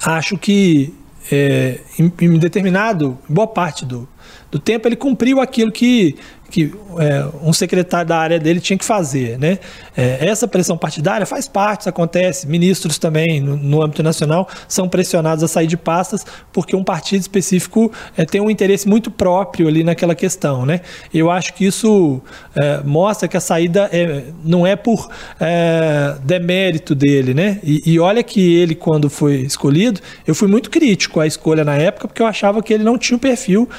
acho 0.03 0.37
que 0.37 0.93
é, 1.31 1.79
em, 1.97 2.11
em 2.21 2.39
determinado, 2.39 3.17
boa 3.27 3.47
parte 3.47 3.85
do, 3.85 4.07
do 4.51 4.59
tempo, 4.59 4.87
ele 4.87 4.95
cumpriu 4.95 5.39
aquilo 5.39 5.71
que 5.71 6.17
que 6.49 6.73
é, 6.97 7.25
um 7.43 7.53
secretário 7.53 8.07
da 8.07 8.17
área 8.17 8.39
dele 8.39 8.59
tinha 8.59 8.77
que 8.77 8.85
fazer. 8.85 9.37
Né? 9.37 9.59
É, 9.95 10.25
essa 10.27 10.47
pressão 10.47 10.77
partidária 10.77 11.25
faz 11.25 11.47
parte, 11.47 11.81
isso 11.81 11.89
acontece. 11.89 12.47
Ministros 12.47 12.97
também, 12.97 13.39
no, 13.39 13.55
no, 13.55 13.81
âmbito 13.81 14.03
nacional, 14.03 14.47
são 14.67 14.89
pressionados 14.89 15.43
a 15.43 15.47
sair 15.47 15.67
de 15.67 15.77
pastas 15.77 16.25
porque 16.51 16.75
um 16.75 16.83
partido 16.83 17.21
específico 17.21 17.91
é, 18.17 18.25
tem 18.25 18.41
um 18.41 18.49
interesse 18.49 18.87
muito 18.87 19.11
próprio 19.11 19.67
ali 19.67 19.83
naquela 19.83 20.15
questão. 20.15 20.65
Né? 20.65 20.81
Eu 21.13 21.29
acho 21.29 21.53
que 21.53 21.65
isso 21.65 22.21
é, 22.59 22.81
mostra 22.83 23.27
que 23.27 23.37
a 23.37 23.41
saída 23.41 23.89
é, 23.91 24.23
não 24.43 24.65
é 24.65 24.75
por 24.75 25.09
é, 25.39 26.15
demérito 26.23 26.95
dele. 26.95 27.33
Né? 27.33 27.59
E, 27.63 27.93
e 27.93 27.99
olha 27.99 28.23
que 28.23 28.55
ele, 28.55 28.75
quando 28.75 29.09
foi 29.09 29.41
escolhido, 29.41 30.01
eu 30.25 30.33
fui 30.33 30.47
muito 30.47 30.69
crítico 30.69 31.19
à 31.19 31.27
escolha 31.27 31.63
na 31.63 31.75
época 31.75 32.07
porque 32.07 32.21
eu 32.21 32.27
achava 32.27 32.61
que 32.63 32.73
ele 32.73 32.83
não 32.83 32.97
tinha 32.97 33.17
o 33.17 33.19
perfil 33.19 33.69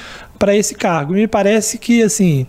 para 0.41 0.55
esse 0.55 0.73
cargo. 0.73 1.13
Me 1.13 1.27
parece 1.27 1.77
que, 1.77 2.01
assim, 2.01 2.47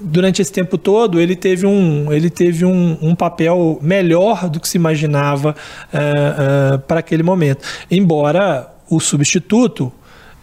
durante 0.00 0.40
esse 0.40 0.50
tempo 0.50 0.78
todo, 0.78 1.20
ele 1.20 1.36
teve 1.36 1.66
um, 1.66 2.10
ele 2.10 2.30
teve 2.30 2.64
um, 2.64 2.96
um 3.02 3.14
papel 3.14 3.78
melhor 3.82 4.48
do 4.48 4.58
que 4.58 4.66
se 4.66 4.78
imaginava 4.78 5.54
uh, 5.92 6.76
uh, 6.76 6.78
para 6.78 7.00
aquele 7.00 7.22
momento. 7.22 7.62
Embora 7.90 8.72
o 8.88 8.98
substituto 8.98 9.92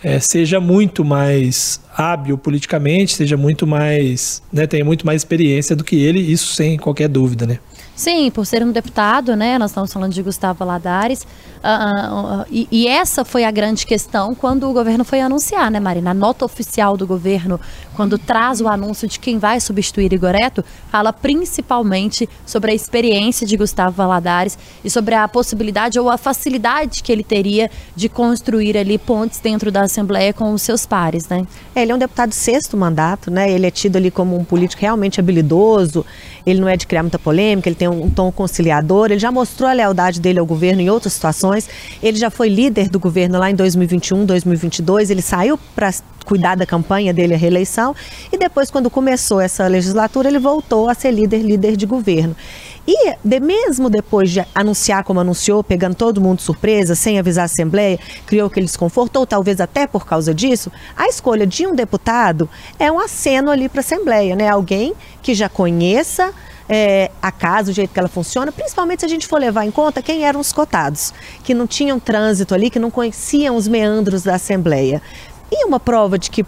uh, 0.03 0.19
seja 0.19 0.59
muito 0.59 1.03
mais 1.03 1.81
hábil 1.97 2.37
politicamente, 2.37 3.15
seja 3.15 3.35
muito 3.35 3.65
mais, 3.65 4.43
né, 4.53 4.67
tenha 4.67 4.85
muito 4.85 5.07
mais 5.07 5.21
experiência 5.21 5.75
do 5.75 5.83
que 5.83 5.95
ele, 5.95 6.19
isso 6.19 6.53
sem 6.53 6.77
qualquer 6.77 7.07
dúvida, 7.07 7.47
né? 7.47 7.57
Sim, 7.95 8.29
por 8.29 8.45
ser 8.45 8.61
um 8.61 8.73
deputado, 8.73 9.37
né? 9.37 9.57
Nós 9.57 9.71
estamos 9.71 9.91
falando 9.91 10.11
de 10.11 10.21
Gustavo 10.21 10.59
Valadares. 10.59 11.25
Uh, 11.63 11.67
uh, 11.67 12.41
uh, 12.41 12.45
e, 12.51 12.67
e, 12.69 12.87
essa 12.87 13.23
foi 13.23 13.45
a 13.45 13.49
grande 13.49 13.87
questão 13.87 14.35
quando 14.35 14.69
o 14.69 14.73
governo 14.73 15.05
foi 15.05 15.21
anunciar, 15.21 15.71
né, 15.71 15.79
Marina? 15.79 16.11
A 16.11 16.13
nota 16.13 16.43
oficial 16.43 16.97
do 16.97 17.07
governo, 17.07 17.59
quando 17.95 18.19
traz 18.19 18.59
o 18.59 18.67
anúncio 18.67 19.07
de 19.07 19.17
quem 19.17 19.39
vai 19.39 19.61
substituir 19.61 20.11
Igoreto, 20.11 20.63
fala 20.91 21.13
principalmente 21.13 22.29
sobre 22.45 22.71
a 22.71 22.75
experiência 22.75 23.47
de 23.47 23.55
Gustavo 23.55 23.95
Valadares 23.95 24.59
e 24.83 24.89
sobre 24.89 25.15
a 25.15 25.25
possibilidade 25.27 25.97
ou 25.97 26.09
a 26.09 26.17
facilidade 26.17 27.01
que 27.01 27.11
ele 27.11 27.23
teria 27.23 27.71
de 27.95 28.09
construir 28.09 28.77
ali 28.77 28.97
pontes 28.97 29.39
dentro 29.39 29.71
da 29.71 29.83
Assembleia 29.83 30.33
com 30.33 30.53
os 30.53 30.61
seus 30.61 30.85
pares, 30.85 31.29
né? 31.29 31.47
É, 31.73 31.81
ele 31.81 31.93
é 31.93 31.95
um 31.95 31.99
deputado 31.99 32.29
de 32.29 32.35
sexto 32.35 32.75
mandato, 32.75 33.31
né? 33.31 33.49
Ele 33.49 33.65
é 33.65 33.71
tido 33.71 33.95
ali 33.95 34.11
como 34.11 34.37
um 34.37 34.43
político 34.43 34.81
realmente 34.81 35.19
habilidoso, 35.19 36.05
ele 36.45 36.59
não 36.59 36.67
é 36.67 36.77
de 36.77 36.85
criar 36.85 37.03
muita 37.03 37.17
polêmica, 37.17 37.67
ele 37.67 37.75
tem 37.75 37.87
um, 37.87 38.09
tom 38.09 38.31
conciliador, 38.31 39.07
ele 39.07 39.19
já 39.19 39.31
mostrou 39.31 39.69
a 39.69 39.73
lealdade 39.73 40.19
dele 40.19 40.39
ao 40.39 40.45
governo 40.45 40.81
em 40.81 40.89
outras 40.89 41.13
situações, 41.13 41.67
ele 42.01 42.17
já 42.17 42.29
foi 42.29 42.49
líder 42.49 42.89
do 42.89 42.99
governo 42.99 43.39
lá 43.39 43.49
em 43.49 43.55
2021, 43.55 44.25
2022, 44.25 45.09
ele 45.09 45.21
saiu 45.21 45.57
para 45.75 45.91
cuidar 46.25 46.55
da 46.55 46.65
campanha 46.65 47.13
dele 47.13 47.35
à 47.35 47.37
reeleição. 47.37 47.95
E 48.31 48.37
depois 48.37 48.71
quando 48.71 48.89
começou 48.89 49.39
essa 49.39 49.67
legislatura 49.67 50.27
ele 50.27 50.39
voltou 50.39 50.89
a 50.89 50.93
ser 50.93 51.11
líder 51.11 51.43
líder 51.43 51.77
de 51.77 51.85
governo. 51.85 52.35
E 52.87 53.15
de, 53.23 53.39
mesmo 53.39 53.89
depois 53.89 54.29
de 54.29 54.45
anunciar 54.53 55.03
como 55.03 55.19
anunciou, 55.19 55.63
pegando 55.63 55.95
todo 55.95 56.21
mundo 56.21 56.37
de 56.37 56.43
surpresa, 56.43 56.93
sem 56.93 57.17
avisar 57.17 57.43
a 57.43 57.45
Assembleia, 57.45 57.99
criou 58.25 58.47
aquele 58.47 58.65
desconforto, 58.65 59.17
ou 59.17 59.25
talvez 59.25 59.59
até 59.59 59.87
por 59.87 60.05
causa 60.05 60.33
disso, 60.33 60.71
a 60.95 61.07
escolha 61.07 61.47
de 61.47 61.65
um 61.65 61.73
deputado 61.73 62.49
é 62.77 62.91
um 62.91 62.99
aceno 62.99 63.49
ali 63.49 63.67
para 63.67 63.79
a 63.79 63.81
Assembleia, 63.81 64.35
né? 64.35 64.49
Alguém 64.49 64.93
que 65.21 65.33
já 65.33 65.49
conheça 65.49 66.31
é, 66.69 67.11
a 67.21 67.31
casa, 67.31 67.71
o 67.71 67.73
jeito 67.73 67.91
que 67.91 67.99
ela 67.99 68.07
funciona, 68.07 68.51
principalmente 68.51 68.99
se 68.99 69.05
a 69.05 69.09
gente 69.09 69.27
for 69.27 69.39
levar 69.39 69.65
em 69.65 69.71
conta 69.71 70.01
quem 70.01 70.25
eram 70.25 70.39
os 70.39 70.51
cotados, 70.51 71.13
que 71.43 71.53
não 71.53 71.67
tinham 71.67 71.99
trânsito 71.99 72.53
ali, 72.53 72.69
que 72.69 72.79
não 72.79 72.91
conheciam 72.91 73.55
os 73.55 73.67
meandros 73.67 74.23
da 74.23 74.35
Assembleia. 74.35 75.01
E 75.51 75.65
uma 75.65 75.79
prova 75.79 76.17
de 76.17 76.29
que 76.29 76.45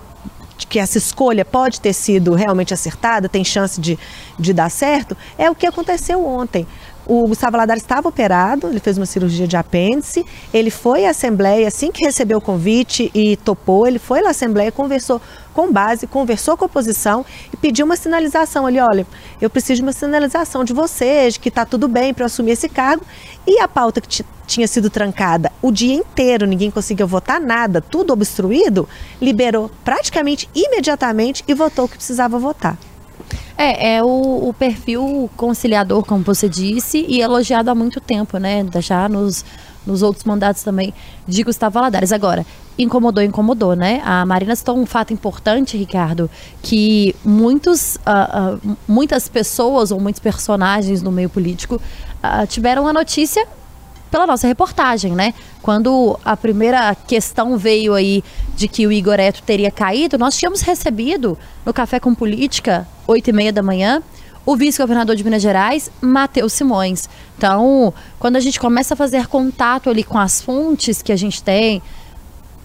que 0.65 0.79
essa 0.79 0.97
escolha 0.97 1.45
pode 1.45 1.79
ter 1.79 1.93
sido 1.93 2.33
realmente 2.33 2.73
acertada, 2.73 3.29
tem 3.29 3.43
chance 3.43 3.79
de, 3.79 3.99
de 4.39 4.53
dar 4.53 4.71
certo, 4.71 5.15
é 5.37 5.49
o 5.49 5.55
que 5.55 5.67
aconteceu 5.67 6.25
ontem. 6.25 6.65
O 7.05 7.25
Gustavo 7.27 7.55
Ladar 7.55 7.77
estava 7.77 8.09
operado, 8.09 8.67
ele 8.67 8.81
fez 8.81 8.97
uma 8.97 9.05
cirurgia 9.05 9.47
de 9.47 9.55
apêndice, 9.55 10.25
ele 10.53 10.69
foi 10.69 11.05
à 11.05 11.11
Assembleia 11.11 11.67
assim 11.67 11.89
que 11.89 12.03
recebeu 12.03 12.39
o 12.39 12.41
convite 12.41 13.09
e 13.13 13.37
topou, 13.37 13.87
ele 13.87 13.97
foi 13.99 14.25
à 14.25 14.31
Assembleia, 14.31 14.73
conversou 14.73 15.21
com 15.57 15.71
base, 15.73 16.05
conversou 16.05 16.55
com 16.55 16.65
a 16.65 16.67
oposição 16.67 17.25
e 17.51 17.57
pediu 17.57 17.83
uma 17.83 17.95
sinalização 17.95 18.67
ali, 18.67 18.79
olha, 18.79 19.07
eu 19.41 19.49
preciso 19.49 19.77
de 19.77 19.81
uma 19.81 19.91
sinalização 19.91 20.63
de 20.63 20.71
vocês, 20.71 21.35
que 21.35 21.49
está 21.49 21.65
tudo 21.65 21.87
bem 21.87 22.13
para 22.13 22.27
assumir 22.27 22.51
esse 22.51 22.69
cargo. 22.69 23.03
E 23.47 23.59
a 23.59 23.67
pauta 23.67 23.99
que 23.99 24.23
tinha 24.45 24.67
sido 24.67 24.87
trancada 24.87 25.51
o 25.59 25.71
dia 25.71 25.95
inteiro, 25.95 26.45
ninguém 26.45 26.69
conseguiu 26.69 27.07
votar 27.07 27.41
nada, 27.41 27.81
tudo 27.81 28.13
obstruído, 28.13 28.87
liberou 29.19 29.71
praticamente 29.83 30.47
imediatamente 30.53 31.43
e 31.47 31.55
votou 31.55 31.85
o 31.85 31.89
que 31.89 31.95
precisava 31.97 32.37
votar. 32.37 32.77
É, 33.57 33.95
é 33.95 34.03
o, 34.03 34.49
o, 34.49 34.53
perfil 34.53 35.27
conciliador, 35.35 36.05
como 36.05 36.23
você 36.23 36.47
disse, 36.47 37.03
e 37.09 37.19
elogiado 37.19 37.71
há 37.71 37.73
muito 37.73 37.99
tempo, 37.99 38.37
né? 38.37 38.63
Já 38.79 39.09
nos, 39.09 39.43
nos 39.87 40.01
outros 40.03 40.25
mandatos 40.25 40.61
também 40.61 40.93
de 41.27 41.43
Gustavo 41.43 41.73
Valadares. 41.73 42.11
Agora, 42.11 42.45
incomodou, 42.77 43.23
incomodou, 43.23 43.75
né? 43.75 44.01
A 44.05 44.25
Marina 44.25 44.55
citou 44.55 44.77
um 44.77 44.85
fato 44.85 45.13
importante, 45.13 45.77
Ricardo, 45.77 46.29
que 46.61 47.15
muitos, 47.23 47.95
uh, 47.95 48.57
uh, 48.67 48.77
muitas 48.87 49.27
pessoas 49.27 49.91
ou 49.91 49.99
muitos 49.99 50.19
personagens 50.19 51.01
no 51.01 51.11
meio 51.11 51.29
político 51.29 51.75
uh, 51.75 52.45
tiveram 52.47 52.87
a 52.87 52.93
notícia 52.93 53.47
pela 54.11 54.27
nossa 54.27 54.47
reportagem, 54.47 55.13
né? 55.13 55.33
Quando 55.61 56.17
a 56.23 56.37
primeira 56.37 56.95
questão 56.95 57.57
veio 57.57 57.93
aí 57.93 58.23
de 58.55 58.67
que 58.67 58.87
o 58.87 58.91
Igoreto 58.91 59.41
teria 59.43 59.71
caído, 59.71 60.17
nós 60.17 60.37
tínhamos 60.37 60.61
recebido 60.61 61.37
no 61.65 61.73
Café 61.73 61.99
com 61.99 62.13
Política, 62.13 62.87
8 63.05 63.29
e 63.29 63.33
meia 63.33 63.53
da 63.53 63.61
manhã, 63.61 64.01
o 64.47 64.55
vice-governador 64.55 65.13
de 65.13 65.25
Minas 65.25 65.41
Gerais, 65.41 65.91
Matheus 65.99 66.53
Simões. 66.53 67.09
Então, 67.37 67.93
quando 68.17 68.37
a 68.37 68.39
gente 68.39 68.57
começa 68.57 68.93
a 68.93 68.97
fazer 68.97 69.27
contato 69.27 69.89
ali 69.89 70.05
com 70.05 70.17
as 70.17 70.41
fontes 70.41 71.01
que 71.01 71.11
a 71.11 71.17
gente 71.17 71.43
tem 71.43 71.81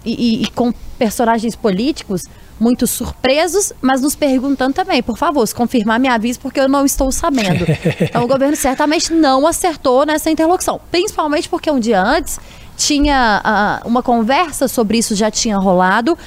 e, 0.05 0.43
e, 0.43 0.43
e 0.45 0.47
com 0.53 0.73
personagens 0.97 1.57
políticos, 1.57 2.23
muito 2.61 2.87
surpresos, 2.87 3.73
mas 3.83 4.01
nos 4.01 4.15
perguntando 4.15 4.73
também, 4.73 5.03
por 5.03 5.19
favor, 5.19 5.45
se 5.45 5.53
confirmar 5.53 5.99
me 5.99 6.07
avise 6.07 6.39
porque 6.39 6.61
eu 6.61 6.69
não 6.69 6.87
estou 6.87 7.11
sabendo. 7.11 7.67
Então 8.01 8.23
o 8.23 8.29
governo 8.29 8.55
certamente 8.55 9.13
não 9.13 9.45
acertou 9.45 10.07
nessa 10.07 10.31
interlocução, 10.31 10.81
principalmente 10.89 11.49
porque 11.49 11.69
um 11.69 11.81
dia 11.81 12.01
antes 12.01 12.39
tinha 12.83 13.81
uh, 13.85 13.89
uma 13.89 14.03
conversa 14.03 14.67
sobre 14.67 14.99
isso 14.99 15.15
já 15.15 15.31
tinha 15.31 15.57
rolado, 15.57 16.15
uh, 16.15 16.19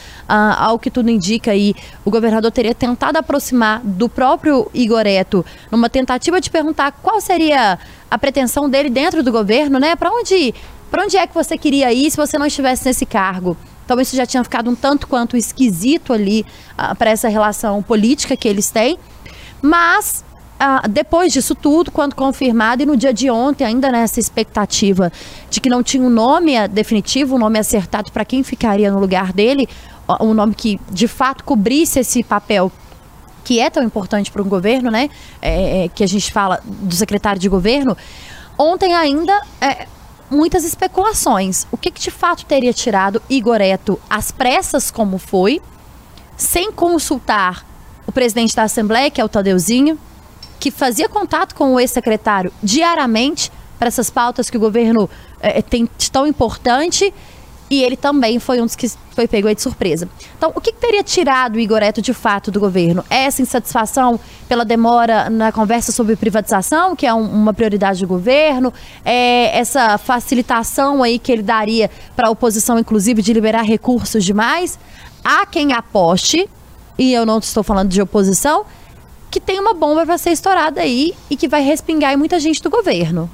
ao 0.58 0.80
que 0.80 0.90
tudo 0.90 1.10
indica 1.10 1.52
aí, 1.52 1.76
o 2.06 2.10
governador 2.10 2.50
teria 2.50 2.74
tentado 2.74 3.18
aproximar 3.18 3.82
do 3.84 4.08
próprio 4.08 4.70
Igoreto 4.74 5.46
numa 5.70 5.90
tentativa 5.90 6.40
de 6.40 6.50
perguntar 6.50 6.94
qual 7.04 7.20
seria 7.20 7.78
a 8.10 8.18
pretensão 8.18 8.70
dele 8.70 8.90
dentro 8.90 9.22
do 9.22 9.32
governo, 9.32 9.80
né? 9.80 9.98
Para 9.98 10.10
onde, 10.12 10.56
para 10.90 11.04
onde 11.04 11.18
é 11.18 11.28
que 11.28 11.34
você 11.34 11.58
queria 11.58 11.92
ir 11.92 12.10
se 12.10 12.16
você 12.16 12.38
não 12.38 12.46
estivesse 12.46 12.86
nesse 12.86 13.06
cargo? 13.06 13.58
Então 13.84 14.00
isso 14.00 14.16
já 14.16 14.26
tinha 14.26 14.44
ficado 14.44 14.70
um 14.70 14.76
tanto 14.76 15.08
quanto 15.08 15.36
esquisito 15.36 16.14
ali 16.14 16.42
uh, 16.42 16.46
ah, 16.78 16.96
para 16.96 17.10
essa 17.10 17.28
relação 17.28 17.84
política 17.84 18.38
que 18.38 18.48
eles 18.48 18.72
têm. 18.72 18.98
Mas 19.62 20.24
uh, 20.60 20.88
depois 20.90 21.32
disso 21.32 21.56
tudo, 21.56 21.92
quando 21.92 22.16
confirmado, 22.16 22.84
e 22.84 22.86
no 22.86 22.98
dia 22.98 23.14
de 23.14 23.30
ontem, 23.30 23.64
ainda 23.64 23.92
nessa 23.92 24.20
expectativa 24.20 25.12
de 25.50 25.60
que 25.60 25.70
não 25.70 25.84
tinha 25.84 26.04
um 26.04 26.10
nome 26.10 26.58
ah, 26.58 26.68
definitivo, 26.68 27.36
um 27.36 27.40
nome 27.40 27.60
acertado 27.60 28.12
para 28.12 28.26
quem 28.26 28.44
ficaria 28.44 28.92
no 28.92 29.00
lugar 29.00 29.34
dele, 29.34 29.68
um 30.20 30.34
nome 30.34 30.54
que 30.54 30.80
de 30.92 31.08
fato 31.08 31.44
cobrisse 31.44 32.00
esse 32.00 32.24
papel 32.24 32.72
que 33.44 33.60
é 33.60 33.70
tão 33.70 33.84
importante 33.84 34.32
para 34.32 34.42
um 34.42 34.50
governo, 34.50 34.90
né? 34.90 35.10
É, 35.40 35.86
é, 35.86 35.88
que 35.88 36.04
a 36.04 36.08
gente 36.08 36.32
fala 36.34 36.60
do 36.66 36.96
secretário 36.96 37.40
de 37.40 37.48
governo. 37.48 37.96
Ontem 38.58 38.96
ainda 38.96 39.40
é, 39.62 39.88
muitas 40.30 40.64
especulações. 40.64 41.68
O 41.72 41.78
que, 41.78 41.92
que 41.92 42.02
de 42.02 42.12
fato 42.12 42.44
teria 42.46 42.74
tirado 42.74 43.22
Igoreto 43.30 44.00
às 44.10 44.32
pressas, 44.32 44.90
como 44.90 45.20
foi, 45.20 45.62
sem 46.36 46.72
consultar 46.72 47.66
o 48.08 48.12
presidente 48.12 48.56
da 48.56 48.64
Assembleia, 48.64 49.12
que 49.12 49.22
é 49.22 49.26
o 49.26 49.30
Tadeuzinho, 49.30 49.98
que 50.60 50.72
fazia 50.72 51.08
contato 51.08 51.56
com 51.56 51.74
o 51.74 51.80
ex-secretário 51.80 52.52
diariamente 52.62 53.52
para 53.78 53.88
essas 53.88 54.10
pautas 54.10 54.50
que 54.50 54.58
o 54.58 54.60
governo 54.60 55.10
é, 55.40 55.62
tem 55.62 55.88
tão 56.12 56.26
importante 56.26 57.14
e 57.70 57.82
ele 57.84 57.98
também 57.98 58.40
foi 58.40 58.62
um 58.62 58.66
dos 58.66 58.76
que 58.76 58.88
foi 59.12 59.28
pego 59.28 59.48
aí 59.48 59.56
de 59.56 59.62
surpresa. 59.62 60.08
Então, 60.38 60.52
o 60.54 60.62
que, 60.62 60.72
que 60.72 60.80
teria 60.80 61.04
tirado 61.04 61.56
o 61.56 61.60
Igoreto 61.60 62.02
de 62.02 62.14
fato 62.14 62.52
do 62.52 62.60
governo? 62.60 63.04
Essa 63.10 63.42
insatisfação 63.42 64.20
pela 64.48 64.64
demora 64.64 65.30
na 65.30 65.52
conversa 65.52 65.92
sobre 65.92 66.16
privatização, 66.16 66.96
que 66.96 67.08
é 67.08 67.14
um, 67.14 67.24
uma 67.24 67.54
prioridade 67.54 68.02
do 68.02 68.08
governo? 68.08 68.72
É 69.04 69.58
essa 69.58 69.98
facilitação 69.98 71.02
aí 71.02 71.18
que 71.18 71.32
ele 71.32 71.42
daria 71.42 71.90
para 72.16 72.28
a 72.28 72.32
oposição, 72.32 72.78
inclusive, 72.78 73.22
de 73.22 73.34
liberar 73.34 73.64
recursos 73.64 74.24
demais? 74.24 74.78
Há 75.24 75.46
quem 75.48 75.74
aposte, 75.74 76.48
e 77.00 77.14
eu 77.14 77.26
não 77.26 77.40
estou 77.40 77.64
falando 77.64 77.90
de 77.90 78.00
oposição, 78.00 78.64
que 79.30 79.40
tem 79.40 79.60
uma 79.60 79.74
bomba 79.74 80.06
para 80.06 80.18
ser 80.18 80.32
estourada 80.32 80.82
aí 80.82 81.14
e 81.30 81.36
que 81.36 81.48
vai 81.48 81.62
respingar 81.62 82.14
em 82.14 82.18
muita 82.18 82.40
gente 82.40 82.62
do 82.62 82.70
governo. 82.70 83.30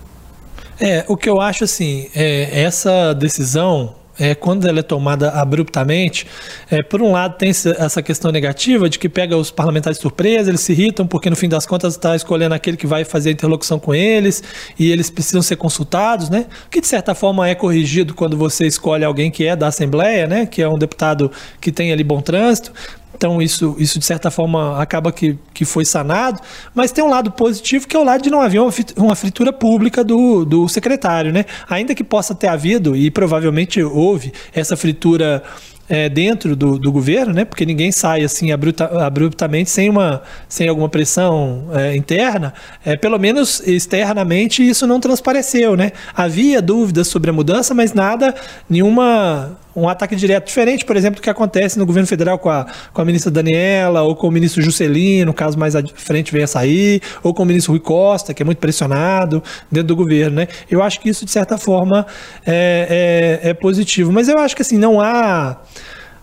É, 0.80 1.06
o 1.08 1.16
que 1.16 1.30
eu 1.30 1.40
acho 1.40 1.64
assim, 1.64 2.10
é, 2.16 2.64
essa 2.64 3.14
decisão 3.14 3.96
é, 4.20 4.36
quando 4.36 4.68
ela 4.68 4.80
é 4.80 4.84
tomada 4.84 5.32
abruptamente, 5.32 6.28
é, 6.70 6.84
por 6.84 7.02
um 7.02 7.12
lado 7.12 7.38
tem 7.38 7.50
essa 7.50 8.02
questão 8.04 8.32
negativa 8.32 8.90
de 8.90 9.00
que 9.00 9.10
pega 9.10 9.36
os 9.36 9.50
parlamentares 9.50 9.98
de 9.98 10.02
surpresa, 10.04 10.52
eles 10.52 10.62
se 10.62 10.74
irritam 10.74 11.08
porque 11.08 11.30
no 11.30 11.36
fim 11.36 11.50
das 11.50 11.66
contas 11.66 11.96
está 11.96 12.16
escolhendo 12.16 12.54
aquele 12.54 12.78
que 12.78 12.86
vai 12.86 13.04
fazer 13.04 13.30
a 13.30 13.32
interlocução 13.32 13.80
com 13.80 13.96
eles 13.96 14.44
e 14.78 14.92
eles 14.92 15.10
precisam 15.10 15.42
ser 15.42 15.56
consultados, 15.56 16.30
né? 16.30 16.46
Que 16.70 16.80
de 16.80 16.88
certa 16.88 17.16
forma 17.16 17.48
é 17.48 17.56
corrigido 17.56 18.14
quando 18.14 18.38
você 18.38 18.68
escolhe 18.68 19.04
alguém 19.04 19.32
que 19.32 19.46
é 19.46 19.56
da 19.56 19.68
Assembleia, 19.68 20.28
né? 20.28 20.46
Que 20.46 20.62
é 20.62 20.70
um 20.70 20.78
deputado 20.78 21.32
que 21.60 21.72
tem 21.72 21.92
ali 21.92 22.04
bom 22.04 22.22
trânsito, 22.22 22.72
então 23.16 23.42
isso, 23.42 23.76
isso 23.78 24.00
de 24.00 24.06
certa 24.06 24.32
forma 24.32 24.82
acaba 24.82 25.12
que, 25.12 25.38
que 25.54 25.66
foi 25.66 25.86
sanado, 25.86 26.42
mas 26.74 26.92
tem 26.92 27.04
um 27.04 27.10
lado 27.10 27.32
positivo 27.32 27.88
que 27.88 27.96
é 27.96 28.00
o 28.00 28.04
lado 28.04 28.24
de 28.24 28.30
não 28.30 28.42
haver 28.42 28.62
uma 28.98 29.16
fritura 29.16 29.54
pública 29.54 30.04
do, 30.04 30.46
do 30.46 30.68
secretário, 30.68 31.32
né? 31.32 31.46
Ainda 31.70 31.94
que 31.94 32.04
possa 32.04 32.34
ter 32.34 32.48
havido, 32.48 32.96
e 32.96 33.12
provavelmente 33.12 33.82
houve, 33.82 34.34
essa 34.54 34.76
fritura 34.76 35.44
é, 35.92 36.08
dentro 36.08 36.56
do, 36.56 36.80
do, 36.80 36.90
governo, 36.90 37.34
né? 37.34 37.44
Porque 37.44 37.66
ninguém 37.66 37.92
sai 37.92 38.24
assim 38.24 38.52
abrupta, 38.54 38.86
abruptamente 39.06 39.70
sem, 39.70 39.90
uma, 39.90 40.22
sem 40.48 40.70
alguma 40.70 40.88
pressão 40.88 41.68
é, 41.74 41.98
interna. 41.98 42.54
É, 42.86 42.96
pelo 42.96 43.20
menos 43.20 43.62
externamente 43.68 44.66
isso 44.68 44.88
não 44.88 45.02
transpareceu, 45.02 45.76
né? 45.76 45.92
Havia 46.16 46.62
dúvidas 46.62 47.10
sobre 47.10 47.30
a 47.30 47.34
mudança, 47.34 47.74
mas 47.74 47.92
nada, 47.94 48.34
nenhuma 48.70 49.60
um 49.76 49.88
ataque 49.88 50.16
direto, 50.16 50.48
diferente, 50.48 50.86
por 50.86 50.96
exemplo, 50.96 51.20
do 51.20 51.22
que 51.22 51.30
acontece 51.30 51.80
no 51.80 51.86
governo 51.86 52.08
federal 52.08 52.38
com 52.38 52.50
a, 52.50 52.66
com 52.94 53.02
a 53.02 53.06
ministra 53.06 53.32
Daniela, 53.32 54.02
ou 54.02 54.16
com 54.16 54.28
o 54.28 54.32
ministro 54.32 54.62
Juscelino, 54.62 55.34
caso 55.34 55.58
mais 55.58 55.76
à 55.76 55.84
frente 55.96 56.32
venha 56.32 56.46
a 56.46 56.48
sair, 56.48 57.02
ou 57.24 57.34
com 57.34 57.44
o 57.44 57.46
ministro 57.46 57.72
Rui 57.72 57.80
Costa, 57.80 58.34
que 58.34 58.42
é 58.42 58.46
muito 58.46 58.60
pressionado 58.60 59.42
dentro 59.72 59.88
do 59.88 59.96
governo, 59.96 60.38
né? 60.38 60.48
Eu 60.70 60.84
acho 60.84 61.00
que 61.00 61.10
isso, 61.10 61.26
de 61.26 61.32
certa 61.32 61.58
forma, 61.58 62.06
é, 62.46 63.40
é, 63.44 63.50
é 63.50 63.54
positivo. 63.54 64.12
Mas 64.12 64.28
eu 64.28 64.38
acho 64.38 64.56
que, 64.56 64.62
assim, 64.62 64.78
não 64.78 65.00
há, 65.00 65.62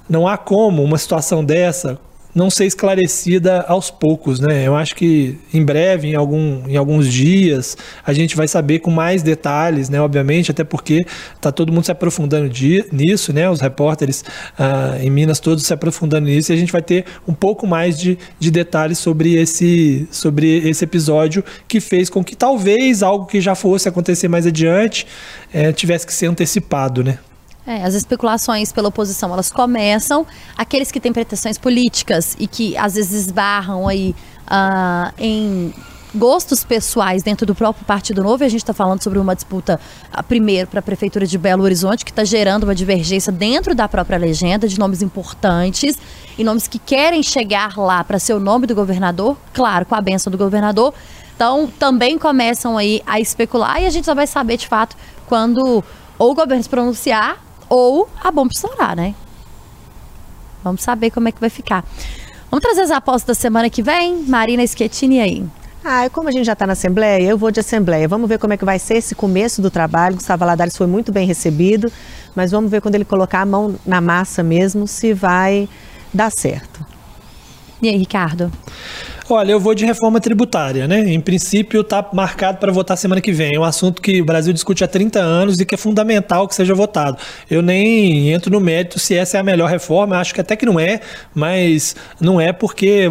não 0.08 0.26
há 0.26 0.36
como 0.36 0.82
uma 0.82 0.98
situação 0.98 1.44
dessa 1.44 1.98
não 2.38 2.50
ser 2.50 2.66
esclarecida 2.66 3.62
aos 3.62 3.90
poucos, 3.90 4.38
né? 4.38 4.64
Eu 4.64 4.76
acho 4.76 4.94
que 4.94 5.36
em 5.52 5.64
breve, 5.64 6.06
em, 6.06 6.14
algum, 6.14 6.62
em 6.68 6.76
alguns 6.76 7.12
dias, 7.12 7.76
a 8.06 8.12
gente 8.12 8.36
vai 8.36 8.46
saber 8.46 8.78
com 8.78 8.92
mais 8.92 9.24
detalhes, 9.24 9.88
né? 9.88 10.00
Obviamente, 10.00 10.52
até 10.52 10.62
porque 10.62 11.04
está 11.34 11.50
todo 11.50 11.72
mundo 11.72 11.84
se 11.84 11.90
aprofundando 11.90 12.48
nisso, 12.92 13.32
né? 13.32 13.50
Os 13.50 13.60
repórteres 13.60 14.24
ah, 14.56 14.96
em 15.02 15.10
Minas 15.10 15.40
todos 15.40 15.66
se 15.66 15.72
aprofundando 15.72 16.28
nisso 16.28 16.52
e 16.52 16.54
a 16.54 16.56
gente 16.56 16.70
vai 16.70 16.80
ter 16.80 17.06
um 17.26 17.34
pouco 17.34 17.66
mais 17.66 17.98
de, 17.98 18.16
de 18.38 18.52
detalhes 18.52 18.98
sobre 18.98 19.34
esse, 19.34 20.06
sobre 20.12 20.68
esse 20.68 20.84
episódio 20.84 21.44
que 21.66 21.80
fez 21.80 22.08
com 22.08 22.22
que 22.22 22.36
talvez 22.36 23.02
algo 23.02 23.26
que 23.26 23.40
já 23.40 23.56
fosse 23.56 23.88
acontecer 23.88 24.28
mais 24.28 24.46
adiante 24.46 25.08
eh, 25.52 25.72
tivesse 25.72 26.06
que 26.06 26.14
ser 26.14 26.26
antecipado, 26.26 27.02
né? 27.02 27.18
É, 27.68 27.84
as 27.84 27.92
especulações 27.92 28.72
pela 28.72 28.88
oposição, 28.88 29.30
elas 29.30 29.50
começam, 29.50 30.26
aqueles 30.56 30.90
que 30.90 30.98
têm 30.98 31.12
pretensões 31.12 31.58
políticas 31.58 32.34
e 32.38 32.46
que 32.46 32.74
às 32.78 32.94
vezes 32.94 33.26
esbarram 33.26 33.86
aí 33.86 34.14
uh, 34.46 35.12
em 35.18 35.74
gostos 36.14 36.64
pessoais 36.64 37.22
dentro 37.22 37.44
do 37.44 37.54
próprio 37.54 37.84
Partido 37.84 38.22
Novo, 38.22 38.42
e 38.42 38.46
a 38.46 38.48
gente 38.48 38.62
está 38.62 38.72
falando 38.72 39.02
sobre 39.02 39.18
uma 39.18 39.34
disputa, 39.34 39.78
uh, 40.16 40.22
primeiro, 40.22 40.66
para 40.66 40.80
a 40.80 40.82
Prefeitura 40.82 41.26
de 41.26 41.36
Belo 41.36 41.62
Horizonte, 41.62 42.06
que 42.06 42.10
está 42.10 42.24
gerando 42.24 42.64
uma 42.64 42.74
divergência 42.74 43.30
dentro 43.30 43.74
da 43.74 43.86
própria 43.86 44.16
legenda 44.16 44.66
de 44.66 44.78
nomes 44.78 45.02
importantes 45.02 45.98
e 46.38 46.42
nomes 46.42 46.66
que 46.66 46.78
querem 46.78 47.22
chegar 47.22 47.76
lá 47.76 48.02
para 48.02 48.18
ser 48.18 48.32
o 48.32 48.40
nome 48.40 48.66
do 48.66 48.74
governador, 48.74 49.36
claro, 49.52 49.84
com 49.84 49.94
a 49.94 50.00
benção 50.00 50.30
do 50.30 50.38
governador. 50.38 50.94
Então, 51.36 51.70
também 51.78 52.16
começam 52.16 52.78
aí 52.78 53.02
a 53.06 53.20
especular 53.20 53.82
e 53.82 53.84
a 53.84 53.90
gente 53.90 54.06
só 54.06 54.14
vai 54.14 54.26
saber 54.26 54.56
de 54.56 54.66
fato 54.66 54.96
quando 55.26 55.84
ou 56.18 56.32
o 56.32 56.34
governo 56.34 56.62
se 56.62 56.68
pronunciar 56.70 57.46
ou 57.68 58.08
a 58.22 58.30
bomba 58.30 58.52
estourar, 58.52 58.96
né? 58.96 59.14
Vamos 60.62 60.82
saber 60.82 61.10
como 61.10 61.28
é 61.28 61.32
que 61.32 61.40
vai 61.40 61.50
ficar. 61.50 61.84
Vamos 62.50 62.62
trazer 62.62 62.82
as 62.82 62.90
apostas 62.90 63.36
da 63.36 63.40
semana 63.40 63.68
que 63.68 63.82
vem? 63.82 64.24
Marina 64.24 64.66
Schettini 64.66 65.20
aí. 65.20 65.44
Ah, 65.84 66.10
como 66.10 66.28
a 66.28 66.32
gente 66.32 66.44
já 66.44 66.54
está 66.54 66.66
na 66.66 66.72
Assembleia, 66.72 67.22
eu 67.22 67.38
vou 67.38 67.50
de 67.50 67.60
Assembleia. 67.60 68.08
Vamos 68.08 68.28
ver 68.28 68.38
como 68.38 68.52
é 68.52 68.56
que 68.56 68.64
vai 68.64 68.78
ser 68.78 68.94
esse 68.94 69.14
começo 69.14 69.62
do 69.62 69.70
trabalho. 69.70 70.16
Gustavo 70.16 70.40
Valadares 70.40 70.76
foi 70.76 70.86
muito 70.86 71.12
bem 71.12 71.26
recebido, 71.26 71.90
mas 72.34 72.50
vamos 72.50 72.70
ver 72.70 72.80
quando 72.80 72.96
ele 72.96 73.04
colocar 73.04 73.42
a 73.42 73.46
mão 73.46 73.76
na 73.86 74.00
massa 74.00 74.42
mesmo, 74.42 74.86
se 74.86 75.12
vai 75.12 75.68
dar 76.12 76.30
certo. 76.30 76.84
E 77.80 77.88
aí, 77.88 77.96
Ricardo? 77.96 78.50
Olha, 79.30 79.52
eu 79.52 79.60
vou 79.60 79.74
de 79.74 79.84
reforma 79.84 80.18
tributária, 80.20 80.88
né? 80.88 81.00
Em 81.12 81.20
princípio, 81.20 81.82
está 81.82 82.08
marcado 82.14 82.56
para 82.56 82.72
votar 82.72 82.96
semana 82.96 83.20
que 83.20 83.30
vem. 83.30 83.56
É 83.56 83.60
um 83.60 83.64
assunto 83.64 84.00
que 84.00 84.22
o 84.22 84.24
Brasil 84.24 84.54
discute 84.54 84.82
há 84.82 84.88
30 84.88 85.20
anos 85.20 85.60
e 85.60 85.66
que 85.66 85.74
é 85.74 85.78
fundamental 85.78 86.48
que 86.48 86.54
seja 86.54 86.74
votado. 86.74 87.18
Eu 87.50 87.60
nem 87.60 88.30
entro 88.30 88.50
no 88.50 88.58
mérito 88.58 88.98
se 88.98 89.14
essa 89.14 89.36
é 89.36 89.40
a 89.40 89.42
melhor 89.42 89.68
reforma, 89.68 90.16
acho 90.16 90.32
que 90.32 90.40
até 90.40 90.56
que 90.56 90.64
não 90.64 90.80
é, 90.80 91.00
mas 91.34 91.94
não 92.18 92.40
é 92.40 92.54
porque 92.54 93.02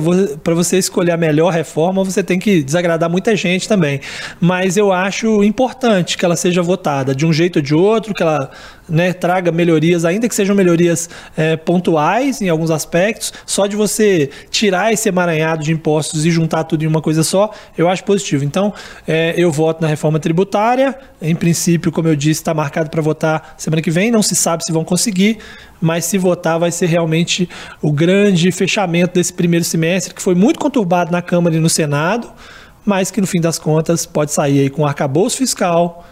para 0.44 0.56
você 0.56 0.80
escolher 0.80 1.12
a 1.12 1.18
melhor 1.18 1.54
reforma, 1.54 2.04
você 2.04 2.24
tem 2.24 2.40
que 2.40 2.64
desagradar 2.64 3.12
muita 3.12 3.36
gente 3.36 3.68
também. 3.68 4.02
Mas 4.42 4.76
eu 4.76 4.92
acho 4.92 5.44
importante 5.44 6.18
que 6.18 6.26
ela 6.26 6.36
seja 6.36 6.64
votada 6.64 7.14
de 7.14 7.28
um 7.28 7.32
jeito 7.32 7.58
ou 7.58 7.62
de 7.62 7.76
outro, 7.76 8.16
que 8.16 8.24
ela 8.24 8.50
né, 8.90 9.14
traga 9.14 9.52
melhorias, 9.52 10.06
ainda 10.06 10.28
que 10.28 10.36
sejam 10.36 10.56
melhorias 10.56 11.10
é, 11.36 11.56
pontuais 11.56 12.42
em 12.42 12.50
alguns 12.50 12.72
aspectos, 12.72 13.34
só 13.46 13.68
de 13.68 13.76
você 13.76 14.30
tirar 14.50 14.94
esse 14.94 15.10
emaranhado 15.10 15.64
de 15.64 15.72
impostos 15.72 16.26
e 16.26 16.32
juntar 16.32 16.64
tudo 16.64 16.84
em 16.84 16.88
uma 16.88 17.02
coisa 17.02 17.24
só, 17.24 17.52
eu 17.78 17.90
acho 17.90 18.04
positivo. 18.04 18.44
Então, 18.44 18.74
é, 19.08 19.34
eu 19.38 19.52
voto 19.52 19.82
na 19.82 19.88
reforma 19.88 20.20
tributária. 20.20 20.98
Em 21.22 21.36
princípio, 21.36 21.92
como 21.92 22.08
eu 22.08 22.16
disse, 22.16 22.42
está 22.42 22.54
marcado 22.54 22.90
para 22.90 23.02
votar 23.02 23.56
semana 23.58 23.82
que 23.82 23.92
vem. 23.92 24.12
Não 24.12 24.22
se 24.22 24.36
sabe 24.36 24.64
se 24.64 24.72
vão 24.72 24.84
conseguir, 24.84 25.40
mas 25.82 26.06
se 26.06 26.18
votar, 26.18 26.60
vai 26.60 26.72
ser 26.72 26.88
realmente 26.88 27.50
o 27.82 27.92
grande 27.92 28.52
fechamento 28.52 29.16
desse 29.16 29.34
primeiro 29.34 29.66
semestre, 29.66 30.14
que 30.14 30.22
foi 30.22 30.36
muito 30.36 30.60
conturbado 30.60 31.12
na 31.12 31.22
Câmara 31.22 31.56
e 31.56 31.60
no 31.60 31.70
Senado, 31.70 32.32
mas 32.86 33.12
que 33.12 33.20
no 33.20 33.28
fim 33.28 33.42
das 33.42 33.60
contas 33.60 34.06
pode 34.06 34.32
sair 34.32 34.62
aí 34.62 34.70
com 34.70 34.86
arcabouço 34.86 35.38
fiscal 35.38 36.06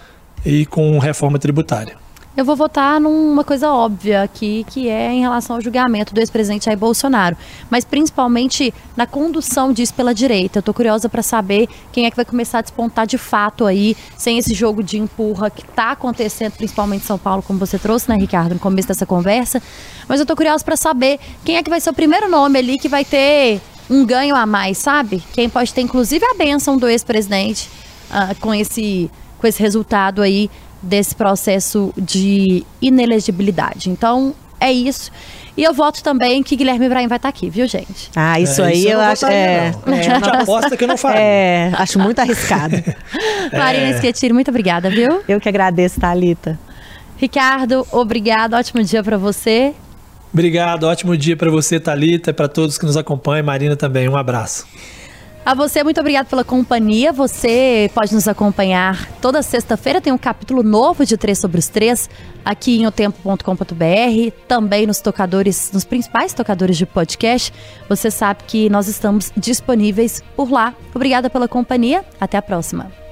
e 0.45 0.65
com 0.65 0.99
reforma 0.99 1.39
tributária. 1.39 2.04
Eu 2.37 2.43
vou 2.43 2.57
votar 2.57 2.99
numa 2.99 3.45
coisa 3.45 3.71
óbvia 3.71 4.21
aqui, 4.21 4.65
que 4.69 4.89
é 4.89 5.13
em 5.13 5.21
relação 5.21 5.55
ao 5.55 5.61
julgamento 5.61 6.13
do 6.13 6.19
ex-presidente 6.19 6.65
Jair 6.65 6.77
Bolsonaro, 6.77 7.37
mas 7.69 7.85
principalmente 7.85 8.73
na 8.97 9.07
condução 9.07 9.71
disso 9.71 9.93
pela 9.93 10.13
direita. 10.13 10.59
Eu 10.59 10.63
tô 10.63 10.73
curiosa 10.73 11.07
para 11.07 11.23
saber 11.23 11.69
quem 11.93 12.05
é 12.05 12.09
que 12.09 12.15
vai 12.17 12.25
começar 12.25 12.59
a 12.59 12.61
despontar 12.61 13.07
de 13.07 13.17
fato 13.17 13.65
aí, 13.65 13.95
sem 14.17 14.37
esse 14.37 14.53
jogo 14.53 14.83
de 14.83 14.97
empurra 14.97 15.49
que 15.49 15.63
tá 15.63 15.91
acontecendo, 15.91 16.51
principalmente 16.57 17.03
em 17.03 17.07
São 17.07 17.17
Paulo, 17.17 17.41
como 17.41 17.57
você 17.57 17.79
trouxe, 17.79 18.09
né, 18.09 18.17
Ricardo, 18.17 18.55
no 18.55 18.59
começo 18.59 18.89
dessa 18.89 19.05
conversa. 19.05 19.63
Mas 20.05 20.19
eu 20.19 20.25
tô 20.25 20.35
curiosa 20.35 20.61
para 20.61 20.75
saber 20.75 21.21
quem 21.45 21.55
é 21.55 21.63
que 21.63 21.69
vai 21.69 21.79
ser 21.79 21.89
o 21.89 21.93
primeiro 21.93 22.29
nome 22.29 22.59
ali 22.59 22.77
que 22.77 22.89
vai 22.89 23.05
ter 23.05 23.61
um 23.89 24.05
ganho 24.05 24.35
a 24.35 24.45
mais, 24.45 24.77
sabe? 24.77 25.23
Quem 25.31 25.47
pode 25.47 25.73
ter 25.73 25.81
inclusive 25.81 26.25
a 26.25 26.33
benção 26.33 26.77
do 26.77 26.89
ex-presidente 26.89 27.69
uh, 28.09 28.35
com 28.41 28.53
esse 28.53 29.09
com 29.37 29.47
esse 29.47 29.61
resultado 29.61 30.21
aí 30.21 30.49
desse 30.85 31.15
processo 31.15 31.93
de 31.97 32.65
inelegibilidade. 32.81 33.89
Então, 33.89 34.33
é 34.59 34.71
isso. 34.71 35.11
E 35.57 35.63
eu 35.63 35.73
voto 35.73 36.03
também 36.03 36.43
que 36.43 36.55
Guilherme 36.55 36.85
Ibrahim 36.85 37.07
vai 37.07 37.17
estar 37.17 37.29
aqui, 37.29 37.49
viu, 37.49 37.67
gente? 37.67 38.09
Ah, 38.15 38.39
isso 38.39 38.61
é, 38.61 38.67
aí 38.67 38.79
isso 38.79 38.87
eu, 38.87 38.91
eu 38.91 39.01
acho. 39.01 39.25
É, 39.25 39.73
é. 39.87 40.41
aposta 40.41 40.75
que 40.75 40.83
eu 40.83 40.87
não 40.87 40.97
faço. 40.97 41.17
É, 41.17 41.71
acho 41.77 41.99
muito 41.99 42.19
arriscado. 42.19 42.75
é. 43.51 43.57
Marina 43.57 43.99
Schettini, 43.99 44.33
muito 44.33 44.49
obrigada, 44.49 44.89
viu? 44.89 45.21
Eu 45.27 45.39
que 45.39 45.47
agradeço, 45.47 45.99
Thalita. 45.99 46.59
Ricardo, 47.17 47.87
obrigado. 47.91 48.53
Ótimo 48.53 48.83
dia 48.83 49.01
para 49.01 49.17
você. 49.17 49.73
Obrigado, 50.33 50.83
ótimo 50.83 51.15
dia 51.15 51.37
para 51.37 51.49
você, 51.49 51.79
Talita, 51.79 52.33
para 52.33 52.49
todos 52.49 52.77
que 52.77 52.85
nos 52.85 52.97
acompanham, 52.97 53.45
Marina 53.45 53.77
também. 53.77 54.09
Um 54.09 54.17
abraço. 54.17 54.67
A 55.45 55.53
você, 55.53 55.83
muito 55.83 55.99
obrigado 55.99 56.25
pela 56.25 56.43
companhia. 56.43 57.13
Você 57.13 57.91
pode 57.93 58.15
nos 58.15 58.27
acompanhar 58.27 59.07
toda 59.21 59.43
sexta-feira. 59.43 60.01
Tem 60.01 60.11
um 60.11 60.17
capítulo 60.17 60.63
novo 60.63 61.05
de 61.05 61.15
Três 61.17 61.37
sobre 61.37 61.59
os 61.59 61.67
Três 61.67 62.09
aqui 62.43 62.79
em 62.79 62.87
otempo.com.br, 62.87 64.31
também 64.47 64.87
nos 64.87 65.01
tocadores, 65.01 65.71
nos 65.71 65.85
principais 65.85 66.33
tocadores 66.33 66.77
de 66.77 66.87
podcast. 66.87 67.53
Você 67.87 68.09
sabe 68.09 68.43
que 68.47 68.71
nós 68.71 68.87
estamos 68.87 69.31
disponíveis 69.37 70.23
por 70.35 70.51
lá. 70.51 70.73
Obrigada 70.95 71.29
pela 71.29 71.47
companhia. 71.47 72.03
Até 72.19 72.37
a 72.37 72.41
próxima. 72.41 73.04